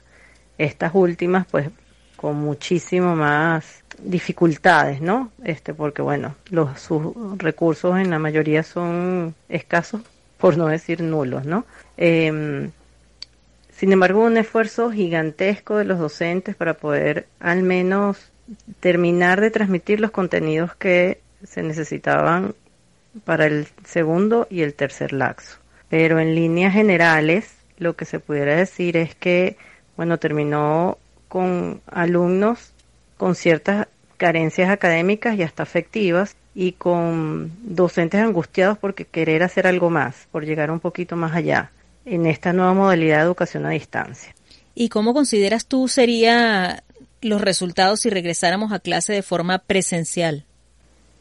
[0.57, 1.69] Estas últimas, pues,
[2.17, 5.33] con muchísimo más dificultades, ¿no?
[5.43, 10.03] Este, porque bueno, los sus recursos en la mayoría son escasos,
[10.45, 11.65] por no decir nulos, ¿no?
[11.97, 12.69] Eh,
[13.75, 18.31] sin embargo, un esfuerzo gigantesco de los docentes para poder al menos
[18.81, 22.55] terminar de transmitir los contenidos que se necesitaban
[23.25, 25.61] para el segundo y el tercer laxo.
[25.89, 29.57] Pero en líneas generales, lo que se pudiera decir es que,
[29.97, 32.75] bueno, terminó con alumnos
[33.17, 39.91] con ciertas carencias académicas y hasta afectivas y con docentes angustiados porque querer hacer algo
[39.91, 41.71] más, por llegar un poquito más allá
[42.05, 44.35] en esta nueva modalidad de educación a distancia.
[44.75, 46.81] ¿Y cómo consideras tú serían
[47.21, 50.45] los resultados si regresáramos a clase de forma presencial?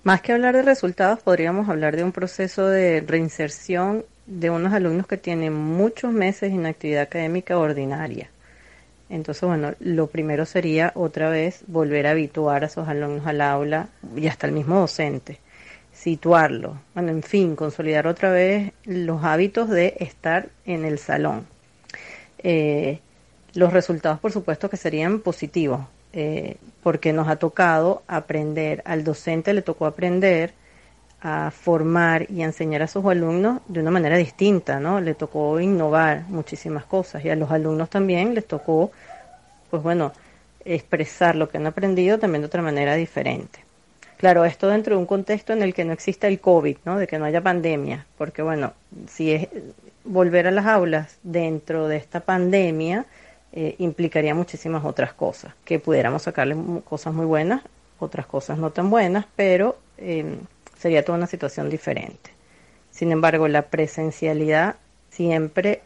[0.04, 5.08] Más que hablar de resultados, podríamos hablar de un proceso de reinserción de unos alumnos
[5.08, 8.30] que tienen muchos meses en actividad académica ordinaria.
[9.14, 13.90] Entonces, bueno, lo primero sería otra vez volver a habituar a esos alumnos al aula
[14.16, 15.40] y hasta el mismo docente
[15.94, 21.46] situarlo, bueno, en fin, consolidar otra vez los hábitos de estar en el salón.
[22.40, 23.00] Eh,
[23.54, 29.54] los resultados, por supuesto, que serían positivos, eh, porque nos ha tocado aprender, al docente
[29.54, 30.54] le tocó aprender
[31.22, 35.00] a formar y a enseñar a sus alumnos de una manera distinta, ¿no?
[35.00, 38.92] Le tocó innovar muchísimas cosas y a los alumnos también les tocó,
[39.74, 40.12] pues bueno,
[40.66, 43.58] expresar lo que han aprendido también de otra manera diferente.
[44.18, 47.00] Claro, esto dentro de un contexto en el que no exista el COVID, ¿no?
[47.00, 48.74] De que no haya pandemia, porque bueno,
[49.08, 49.48] si es
[50.04, 53.08] volver a las aulas dentro de esta pandemia
[53.52, 57.64] eh, implicaría muchísimas otras cosas, que pudiéramos sacarle cosas muy buenas,
[57.98, 60.38] otras cosas no tan buenas, pero em,
[60.78, 62.30] sería toda una situación diferente.
[62.92, 64.76] Sin embargo, la presencialidad
[65.10, 65.82] siempre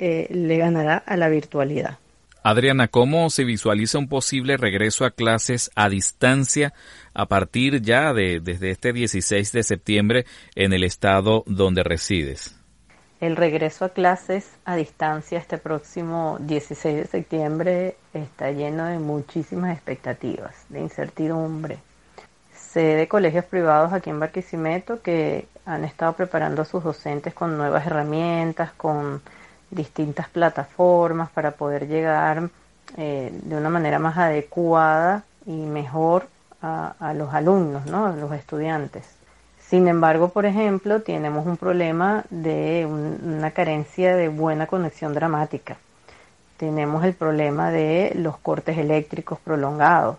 [0.00, 1.98] eh, le ganará a la virtualidad.
[2.42, 6.72] Adriana, ¿cómo se visualiza un posible regreso a clases a distancia
[7.12, 12.54] a partir ya de desde este 16 de septiembre en el estado donde resides?
[13.20, 19.74] El regreso a clases a distancia este próximo 16 de septiembre está lleno de muchísimas
[19.74, 21.78] expectativas, de incertidumbre.
[22.54, 27.58] Sé de colegios privados aquí en Barquisimeto que han estado preparando a sus docentes con
[27.58, 29.20] nuevas herramientas, con
[29.70, 32.50] distintas plataformas para poder llegar
[32.96, 36.26] eh, de una manera más adecuada y mejor
[36.60, 38.06] a, los alumnos, ¿no?
[38.06, 39.04] a los estudiantes.
[39.60, 45.76] Sin embargo, por ejemplo, tenemos un problema de una carencia de buena conexión dramática.
[46.56, 50.16] Tenemos el problema de los cortes eléctricos prolongados.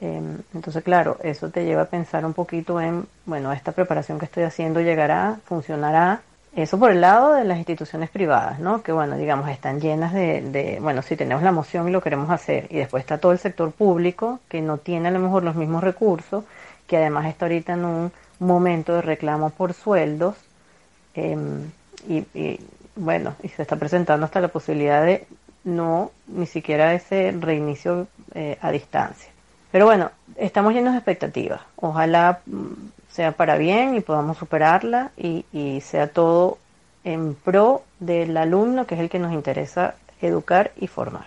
[0.00, 4.26] Em, entonces, claro, eso te lleva a pensar un poquito en, bueno, esta preparación que
[4.26, 6.22] estoy haciendo llegará, funcionará,
[6.54, 8.82] eso por el lado de las instituciones privadas, ¿no?
[8.82, 12.66] Que bueno, digamos, están llenas de, bueno, si tenemos la moción y lo queremos hacer.
[12.70, 15.84] Y después está todo el sector público, que no tiene a lo mejor los mismos
[15.84, 16.44] recursos,
[16.86, 20.36] que además está ahorita en un momento de reclamo por sueldos.
[21.14, 21.70] Em,
[22.08, 22.58] y,
[22.96, 25.26] bueno, y se está presentando hasta la posibilidad de
[25.64, 29.30] no, ni siquiera ese reinicio eh, a distancia.
[29.70, 31.60] Pero bueno, estamos llenos de expectativas.
[31.76, 32.72] Ojalá mm,
[33.18, 36.58] sea para bien y podamos superarla y, sea todo
[37.02, 41.26] en pro del alumno, que es el que nos interesa educar y formar.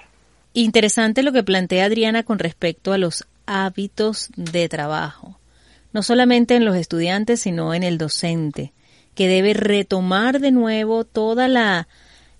[0.53, 5.37] Interesante lo que plantea Adriana con respecto a los hábitos de trabajo,
[5.91, 8.71] no solamente en los estudiantes, sino en el docente,
[9.13, 11.89] que debe retomar de nuevo todas la,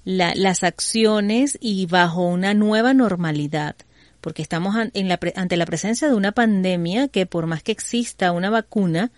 [0.06, 3.76] las acciones y bajo una nueva normalidad,
[4.22, 9.12] porque estamos ante la presencia de una pandemia que por más que exista una vacuna,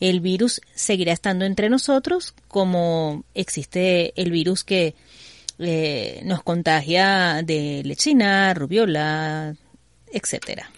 [0.00, 4.94] el virus seguirá estando entre nosotros como existe el virus que
[5.58, 9.56] eh, nos contagia de lechina, rubiola,
[10.12, 10.70] etcétera.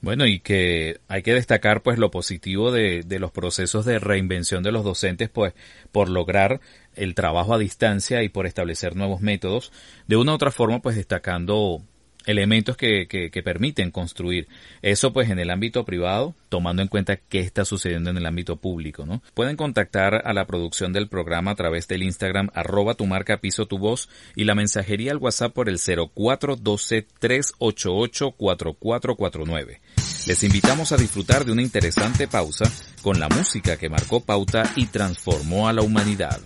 [0.00, 4.62] Bueno, y que hay que destacar pues lo positivo de, de, los procesos de reinvención
[4.62, 5.54] de los docentes, pues
[5.90, 6.60] por lograr
[6.94, 9.72] el trabajo a distancia y por establecer nuevos métodos,
[10.06, 11.82] de una u otra forma pues destacando
[12.28, 14.48] elementos que, que, que, permiten construir.
[14.82, 18.56] Eso pues en el ámbito privado, tomando en cuenta qué está sucediendo en el ámbito
[18.56, 19.22] público, ¿no?
[19.34, 23.66] Pueden contactar a la producción del programa a través del Instagram arroba tu marca piso
[23.66, 29.80] tu voz y la mensajería al WhatsApp por el 0412 388 4449.
[30.26, 32.70] Les invitamos a disfrutar de una interesante pausa
[33.02, 36.38] con la música que marcó pauta y transformó a la humanidad.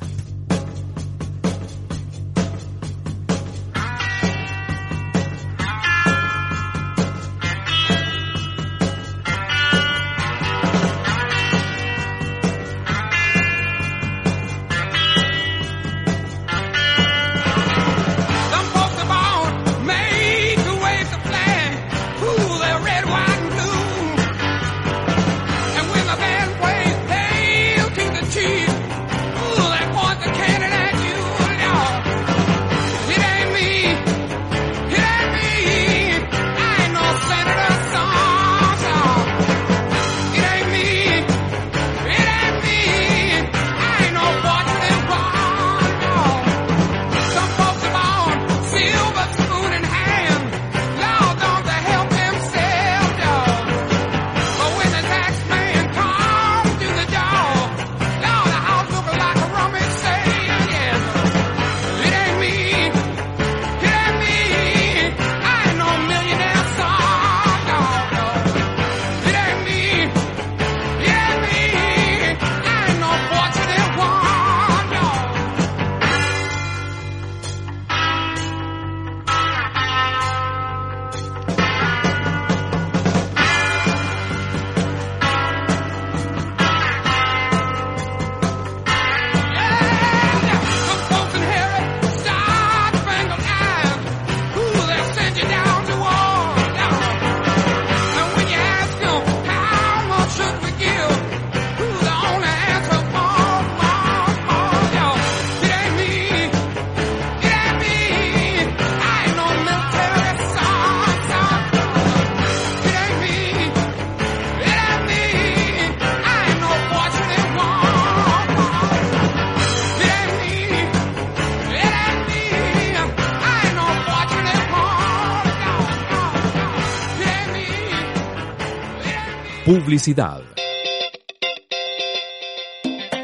[129.72, 130.42] Publicidad.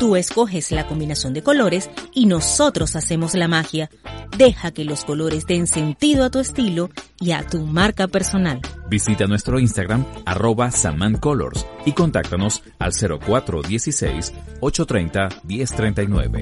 [0.00, 3.90] Tú escoges la combinación de colores y nosotros hacemos la magia.
[4.38, 6.88] Deja que los colores den sentido a tu estilo
[7.20, 8.60] y a tu marca personal.
[8.88, 16.40] Visita nuestro Instagram arroba Saman Colors y contáctanos al 0416 830 1039.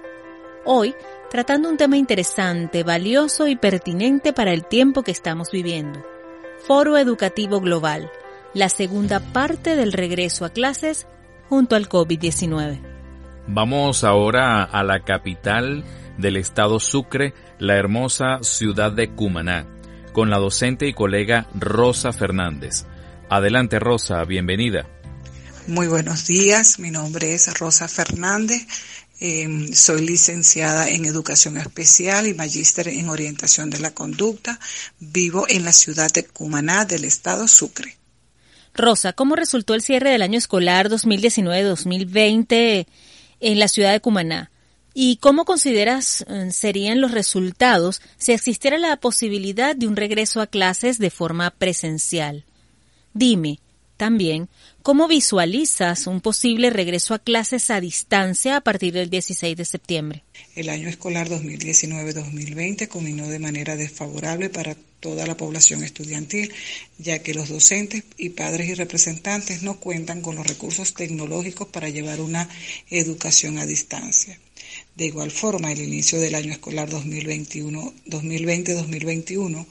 [0.65, 0.95] Hoy,
[1.31, 6.16] tratando un tema interesante, valioso y pertinente para el tiempo que estamos viviendo.
[6.67, 8.11] Foro Educativo Global,
[8.53, 11.07] la segunda parte del regreso a clases
[11.49, 12.81] junto al COVID-19.
[13.47, 15.85] Vamos ahora a la capital
[16.19, 19.69] del estado Sucre, la hermosa ciudad de Cumaná,
[20.13, 22.85] con la docente y colega Rosa Fernández.
[23.31, 24.89] Adelante Rosa, bienvenida.
[25.69, 28.67] Muy buenos días, mi nombre es Rosa Fernández,
[29.19, 34.59] em, soy licenciada en Educación Especial y magíster en Orientación de la Conducta.
[34.99, 37.97] Vivo en la ciudad de Cumaná del estado Sucre.
[38.75, 42.87] Rosa, ¿cómo resultó el cierre del año escolar 2019-2020
[43.41, 44.51] en la ciudad de Cumaná?
[44.93, 50.47] ¿Y cómo consideras eh, serían los resultados si existiera la posibilidad de un regreso a
[50.47, 52.45] clases de forma presencial?
[53.13, 53.61] Dime,
[53.97, 54.49] también,
[54.87, 60.23] ¿cómo visualizas un posible regreso a clases a distancia a partir del 16 de septiembre?
[60.55, 66.53] El año escolar 2019-2020 culminó de manera desfavorable para toda la población estudiantil,
[66.99, 71.89] ya que los docentes y padres y representantes no cuentan con los recursos tecnológicos para
[71.89, 72.49] llevar una
[72.89, 74.39] educación a distancia.
[74.95, 79.67] De igual forma, el inicio del año escolar 2020-2021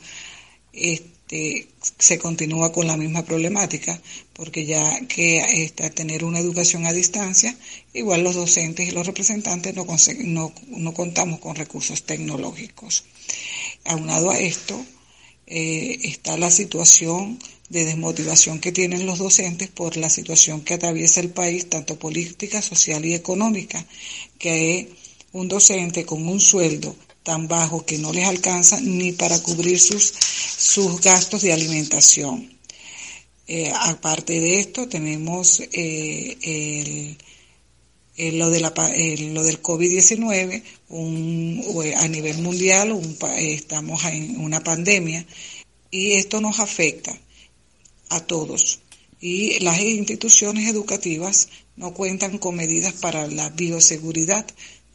[0.74, 4.00] este, se continúa con la misma problemática,
[4.34, 7.58] porque ya que está tener una educación a distancia,
[7.94, 9.86] igual los docentes y los representantes no,
[10.26, 13.06] no, no contamos con recursos tecnológicos.
[13.86, 14.86] Aunado a esto,
[15.48, 21.22] eh, está la situación de desmotivación que tienen los docentes por la situación que atraviesa
[21.22, 23.84] el país, tanto política, social y económica,
[24.38, 24.92] que
[25.34, 26.96] un docente con un sueldo
[27.26, 30.14] tan bajo que no les alcanza ni para cubrir sus,
[30.58, 32.56] sus gastos de alimentación.
[33.48, 37.18] Eh, aparte de esto, tenemos eh,
[38.16, 40.64] el, lo, de lo del COVID-19,
[41.98, 42.98] a nivel mundial
[43.38, 45.26] estamos en una pandemia
[45.90, 47.20] y esto nos afecta
[48.10, 48.82] a todos.
[49.20, 54.46] Y las instituciones educativas no cuentan con medidas para la bioseguridad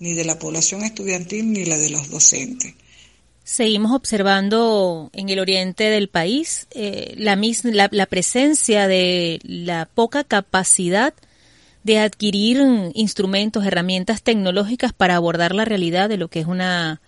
[0.00, 2.74] ni de la población estudiantil ni la de los docentes.
[3.44, 7.36] Seguimos observando en el oriente del país eh, la,
[7.90, 11.14] la, presencia de la poca capacidad
[11.82, 12.60] de adquirir
[12.94, 17.00] instrumentos, herramientas tecnológicas para abordar la realidad de lo que es una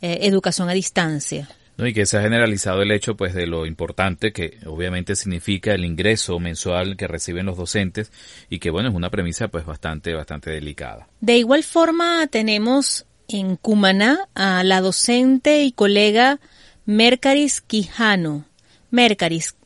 [0.00, 1.48] eh, educación a distancia.
[1.82, 5.74] No, y que se ha generalizado el hecho pues de lo importante que obviamente significa
[5.74, 8.12] el ingreso mensual que reciben los docentes
[8.48, 11.08] y que bueno es una premisa pues bastante bastante delicada.
[11.20, 16.38] De igual forma tenemos en Cumaná a la docente y colega
[16.86, 18.44] Mercaris Quijano.
[18.92, 19.56] Mercaris,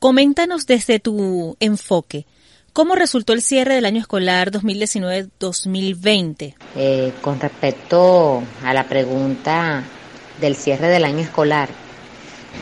[0.00, 2.26] coméntanos desde tu enfoque.
[2.72, 6.56] ¿Cómo resultó el cierre del año escolar 2019-2020?
[6.74, 9.84] Eh, con respecto a la pregunta
[10.40, 11.68] del cierre del año escolar.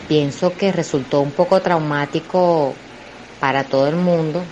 [0.08, 2.74] Pienso que resultó un poco traumático
[3.40, 4.42] para todo el mundo.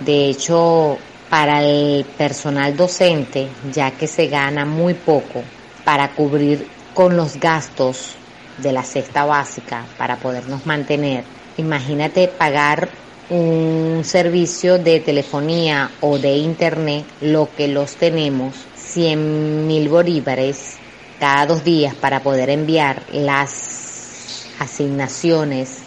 [0.00, 0.98] De hecho,
[1.30, 5.42] para el personal docente, ya que se gana muy poco
[5.84, 8.14] para cubrir con los gastos
[8.58, 11.24] de la cesta básica para podernos mantener.
[11.56, 12.88] Imagínate pagar
[13.30, 20.76] un servicio de telefonía o de internet, lo que los tenemos, 100 mil bolívares
[21.24, 25.78] cada dos días para poder enviar las asignaciones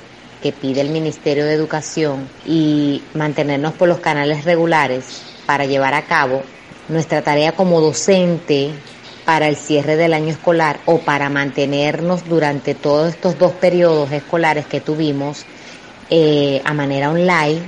[0.42, 6.08] que pide el Ministerio de Educación y mantenernos por los canales regulares para llevar a
[6.08, 6.42] cabo
[6.90, 8.72] nuestra tarea como docente
[9.26, 14.66] para el cierre del año escolar o para mantenernos durante todos estos dos periodos escolares
[14.66, 15.46] que tuvimos
[16.10, 17.62] eh, a manera online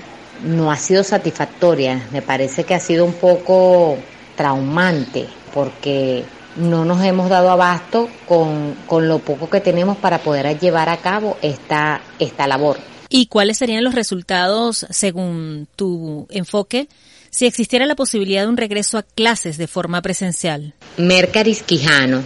[0.43, 2.01] no ha sido satisfactoria.
[2.11, 3.95] Me parece que ha sido un poco
[4.36, 8.75] traumante porque no nos hemos dado abasto con,
[9.07, 12.77] lo poco que tenemos para poder llevar a cabo esta, esta labor.
[13.09, 16.87] ¿Y cuáles serían los resultados, según tu enfoque,
[17.31, 20.73] si existiera la posibilidad de un regreso a clases de forma presencial?
[20.97, 22.21] Mercaris Quijano,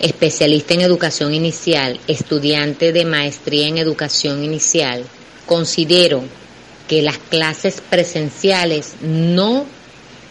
[0.00, 5.04] especialista en educación inicial, estudiante de maestría en educación inicial,
[5.46, 6.22] considero
[6.88, 9.64] que las clases presenciales no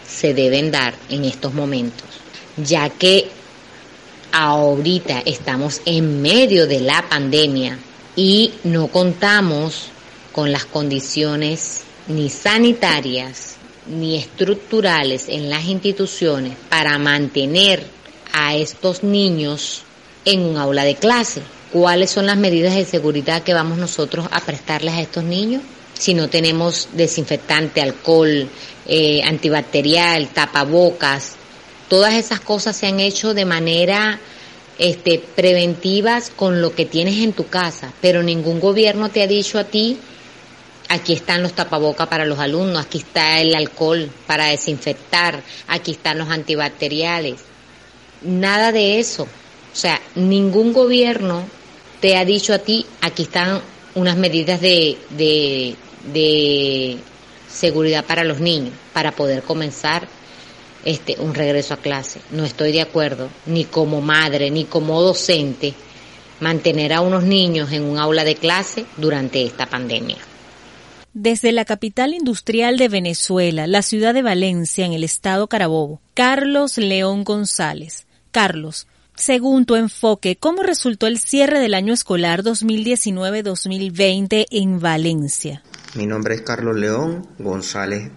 [0.07, 2.07] se deben dar en estos momentos,
[2.57, 3.27] ya que
[4.35, 7.79] ahorita estamos en medio de la pandemia
[8.17, 9.87] y no contamos
[10.33, 13.55] con las condiciones ni sanitarias
[13.87, 17.85] ni estructurales en las instituciones para mantener
[18.33, 19.83] a estos niños
[20.25, 21.41] en un aula de clase.
[21.71, 25.61] ¿Cuáles son las medidas de seguridad que vamos nosotros a prestarles a estos niños?
[25.97, 28.49] Si no tenemos desinfectante, alcohol,
[28.85, 31.37] eh, antibacterial, tapabocas,
[31.95, 34.19] todas esas cosas se han hecho de manera
[34.77, 39.57] este, preventivas con lo que tienes en tu casa, pero ningún gobierno te ha dicho
[39.59, 39.97] a ti,
[40.89, 46.17] aquí están los tapabocas para los alumnos, aquí está el alcohol para desinfectar, aquí están
[46.17, 47.39] los antibacteriales.
[48.23, 49.23] Nada de eso.
[49.23, 51.45] O sea, ningún gobierno
[52.01, 53.61] te ha dicho a ti, aquí están
[53.93, 55.75] unas medidas de, de,
[56.11, 56.97] de
[57.49, 60.09] seguridad para los niños, para poder comenzar
[60.85, 62.21] este, un regreso a clase.
[62.31, 65.73] No estoy de acuerdo, ni como madre, ni como docente,
[66.39, 70.17] mantener a unos niños en un aula de clase durante esta pandemia.
[71.13, 76.77] Desde la capital industrial de Venezuela, la ciudad de Valencia, en el estado Carabobo, Carlos
[76.77, 78.05] León González.
[78.31, 85.63] Carlos, según tu enfoque, ¿cómo resultó el cierre del año escolar 2019-2020 en Valencia?
[85.95, 88.11] Mi nombre es Carlos León González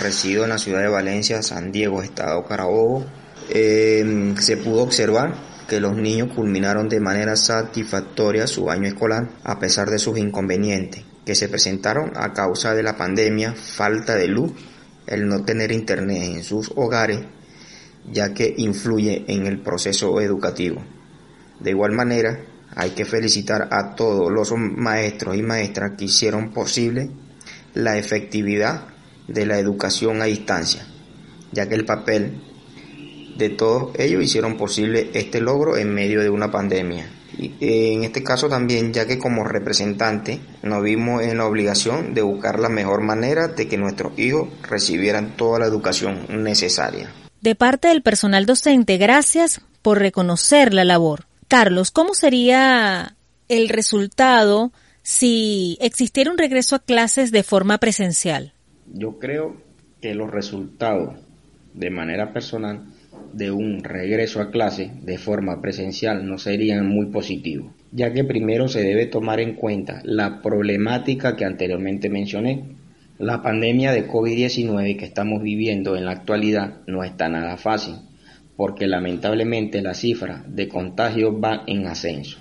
[0.00, 3.04] resido en la ciudad de Valencia, San Diego, Estado Carabobo,
[3.48, 5.34] eh, se pudo observar
[5.68, 11.04] que los niños culminaron de manera satisfactoria su año escolar a pesar de sus inconvenientes
[11.24, 14.52] que se presentaron a causa de la pandemia, falta de luz,
[15.06, 17.20] el no tener internet en sus hogares,
[18.10, 20.82] ya que influye en el proceso educativo.
[21.60, 22.40] De igual manera,
[22.74, 27.10] hay que felicitar a todos los maestros y maestras que hicieron posible
[27.74, 28.88] la efectividad
[29.30, 30.86] de la educación a distancia,
[31.52, 32.42] ya que el papel
[33.38, 37.10] de todos ellos hicieron posible este logro en medio de una pandemia.
[37.38, 37.54] Y
[37.94, 42.58] en este caso también, ya que como representante nos vimos en la obligación de buscar
[42.58, 47.10] la mejor manera de que nuestros hijos recibieran toda la educación necesaria.
[47.40, 51.24] De parte del personal docente, gracias por reconocer la labor.
[51.48, 53.16] Carlos, ¿cómo sería
[53.48, 54.72] el resultado
[55.02, 58.52] si existiera un regreso a clases de forma presencial?
[58.92, 59.56] Yo creo
[60.00, 61.14] que los resultados
[61.74, 62.84] de manera personal
[63.32, 68.68] de un regreso a clase de forma presencial no serían muy positivos, ya que primero
[68.68, 72.64] se debe tomar en cuenta la problemática que anteriormente mencioné.
[73.18, 77.96] La pandemia de COVID-19 que estamos viviendo en la actualidad no está nada fácil,
[78.56, 82.38] porque lamentablemente la cifra de contagios va en ascenso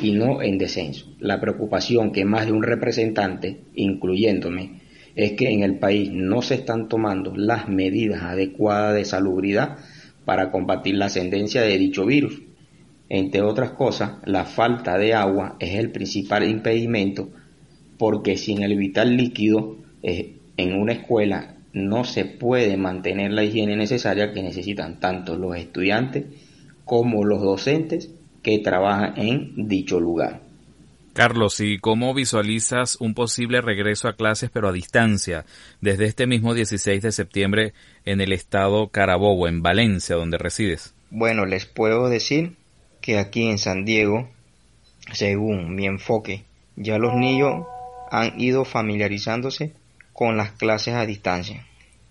[0.00, 1.06] y no en descenso.
[1.18, 4.80] La preocupación que más de un representante, incluyéndome,
[5.18, 9.78] es que en el país no se están tomando las medidas adecuadas de salubridad
[10.24, 12.40] para combatir la ascendencia de dicho virus.
[13.08, 17.30] Entre otras cosas, la falta de agua es el principal impedimento
[17.98, 23.74] porque sin el vital líquido eh, en una escuela no se puede mantener la higiene
[23.74, 26.26] necesaria que necesitan tanto los estudiantes
[26.84, 30.47] como los docentes que trabajan en dicho lugar.
[31.18, 35.44] Carlos, ¿y cómo visualizas un posible regreso a clases pero a distancia
[35.80, 37.72] desde este mismo 16 de septiembre
[38.04, 40.94] en el estado Carabobo, en Valencia, donde resides?
[41.10, 42.54] Bueno, les puedo decir
[43.00, 44.28] que aquí en San Diego,
[45.12, 46.44] según mi enfoque,
[46.76, 47.66] ya los niños
[48.12, 49.72] han ido familiarizándose
[50.12, 51.66] con las clases a distancia,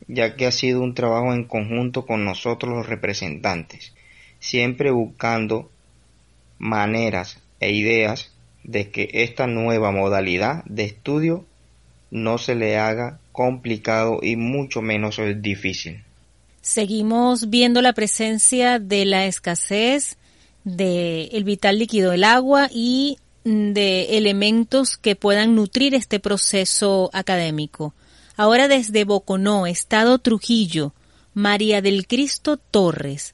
[0.09, 3.93] ya que ha sido un trabajo en conjunto con nosotros los representantes,
[4.39, 5.71] siempre buscando
[6.59, 8.33] maneras e ideas
[8.67, 11.45] de que esta nueva modalidad de estudio
[12.11, 16.03] no se le haga complicado y mucho menos difícil.
[16.61, 20.17] Seguimos viendo la presencia de la escasez
[20.63, 27.93] del el vital líquido del agua y de elementos que puedan nutrir este proceso académico.
[28.35, 30.93] Ahora desde Boconó, Estado Trujillo,
[31.33, 33.33] María del Cristo Torres.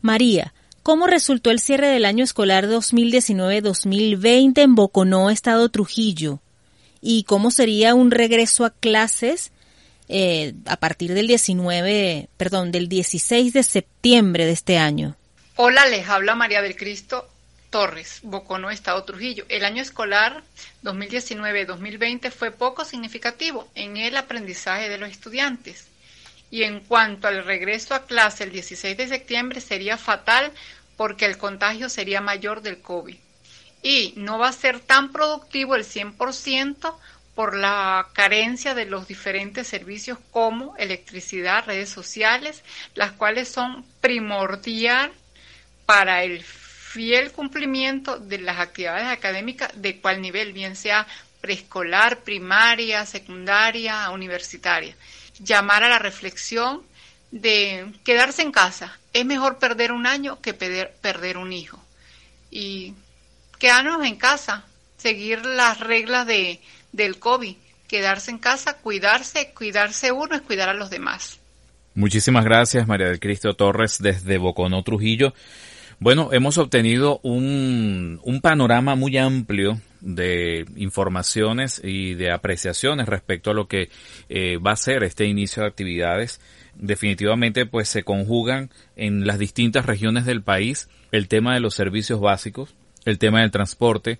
[0.00, 0.52] María,
[0.84, 6.40] ¿Cómo resultó el cierre del año escolar 2019-2020 en Boconó, Estado Trujillo?
[7.00, 9.50] ¿Y cómo sería un regreso a clases
[10.10, 15.16] eh, a partir del 19, perdón, del 16 de septiembre de este año?
[15.56, 17.30] Hola, les habla María del Cristo
[17.70, 19.46] Torres, Bocono, Estado Trujillo.
[19.48, 20.44] El año escolar
[20.82, 25.86] 2019-2020 fue poco significativo en el aprendizaje de los estudiantes.
[26.50, 30.52] Y en cuanto al regreso a clase el 16 de septiembre sería fatal
[30.96, 33.16] porque el contagio sería mayor del COVID.
[33.82, 36.94] Y no va a ser tan productivo el 100%
[37.34, 42.62] por la carencia de los diferentes servicios como electricidad, redes sociales,
[42.94, 45.12] las cuales son primordial
[45.84, 51.06] para el fiel cumplimiento de las actividades académicas de cual nivel, bien sea
[51.40, 54.94] preescolar, primaria, secundaria, universitaria.
[55.40, 56.82] Llamar a la reflexión
[57.30, 58.98] de quedarse en casa.
[59.12, 61.82] Es mejor perder un año que perder, perder un hijo.
[62.50, 62.94] Y
[63.58, 64.64] quedarnos en casa,
[64.96, 66.60] seguir las reglas de,
[66.92, 67.56] del COVID,
[67.88, 71.38] quedarse en casa, cuidarse, cuidarse uno es cuidar a los demás.
[71.94, 75.32] Muchísimas gracias, María del Cristo Torres, desde Boconó, Trujillo.
[76.00, 83.54] Bueno, hemos obtenido un, un panorama muy amplio de informaciones y de apreciaciones respecto a
[83.54, 83.88] lo que
[84.28, 86.40] eh, va a ser este inicio de actividades.
[86.74, 92.20] Definitivamente, pues se conjugan en las distintas regiones del país el tema de los servicios
[92.20, 92.74] básicos,
[93.04, 94.18] el tema del transporte,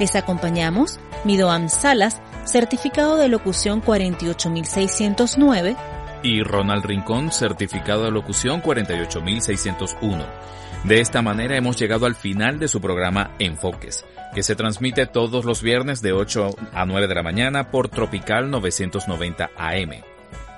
[0.01, 5.77] Les acompañamos Midoam Salas, certificado de locución 48609
[6.25, 10.53] y Ronald Rincón, certificado de locución 48601.
[10.85, 14.05] De esta manera hemos llegado al final de su programa Enfoques,
[14.35, 18.51] que se transmite todos los viernes de 8 a 9 de la mañana por Tropical
[18.51, 19.91] 990 AM.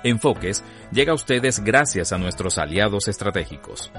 [0.03, 3.91] Enfoques llega a ustedes gracias a nuestros aliados estratégicos.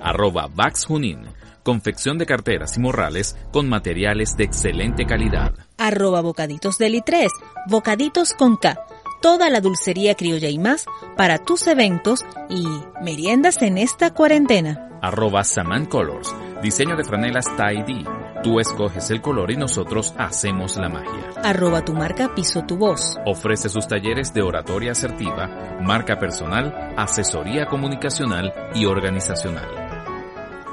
[0.00, 1.26] Arroba Vax Junin,
[1.62, 5.52] confección de carteras y morrales con materiales de excelente calidad.
[5.76, 7.30] Arroba Bocaditos Deli 3,
[7.68, 8.78] bocaditos con K,
[9.20, 10.86] toda la dulcería criolla y más
[11.18, 12.66] para tus eventos y
[13.02, 14.85] meriendas en esta cuarentena.
[15.02, 18.04] Arroba Saman Colors, diseño de franelas tie
[18.42, 21.30] Tú escoges el color y nosotros hacemos la magia.
[21.42, 23.16] Arroba tu marca Piso tu voz.
[23.26, 29.68] Ofrece sus talleres de oratoria asertiva, marca personal, asesoría comunicacional y organizacional.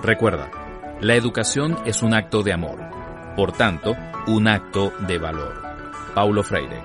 [0.03, 0.51] Recuerda,
[0.99, 2.79] la educación es un acto de amor,
[3.35, 3.95] por tanto,
[4.27, 5.61] un acto de valor.
[6.13, 6.83] Paulo Freire.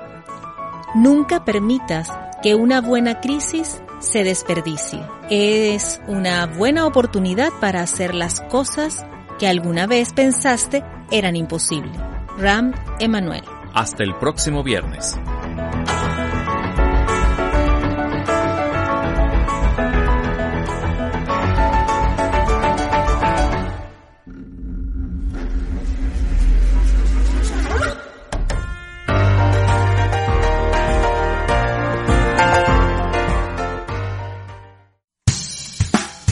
[0.95, 2.11] Nunca permitas
[2.43, 5.01] que una buena crisis se desperdicie.
[5.30, 9.05] Es una buena oportunidad para hacer las cosas
[9.38, 11.96] que alguna vez pensaste eran imposibles.
[12.38, 13.44] Ram Emanuel.
[13.74, 15.18] Hasta el próximo viernes.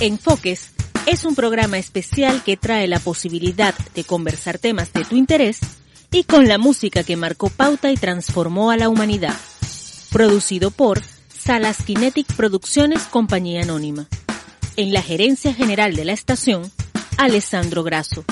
[0.01, 0.73] Enfoques
[1.07, 5.59] es un programa especial que trae la posibilidad de conversar temas de tu interés
[6.13, 9.35] y con la música que marcó pauta y transformó a la humanidad.
[10.13, 14.07] Producido por Salas Kinetic Producciones Compañía Anónima.
[14.77, 16.71] En la gerencia general de la estación,
[17.17, 18.23] Alessandro Grasso.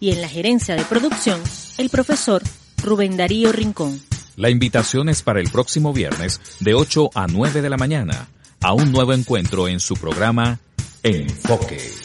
[0.00, 1.42] Y en la gerencia de producción,
[1.76, 2.42] el profesor
[2.82, 4.00] Rubén Darío Rincón.
[4.36, 8.28] La invitación es para el próximo viernes de 8 a 9 de la mañana
[8.62, 10.58] a un nuevo encuentro en su programa
[11.04, 12.01] Enfoque.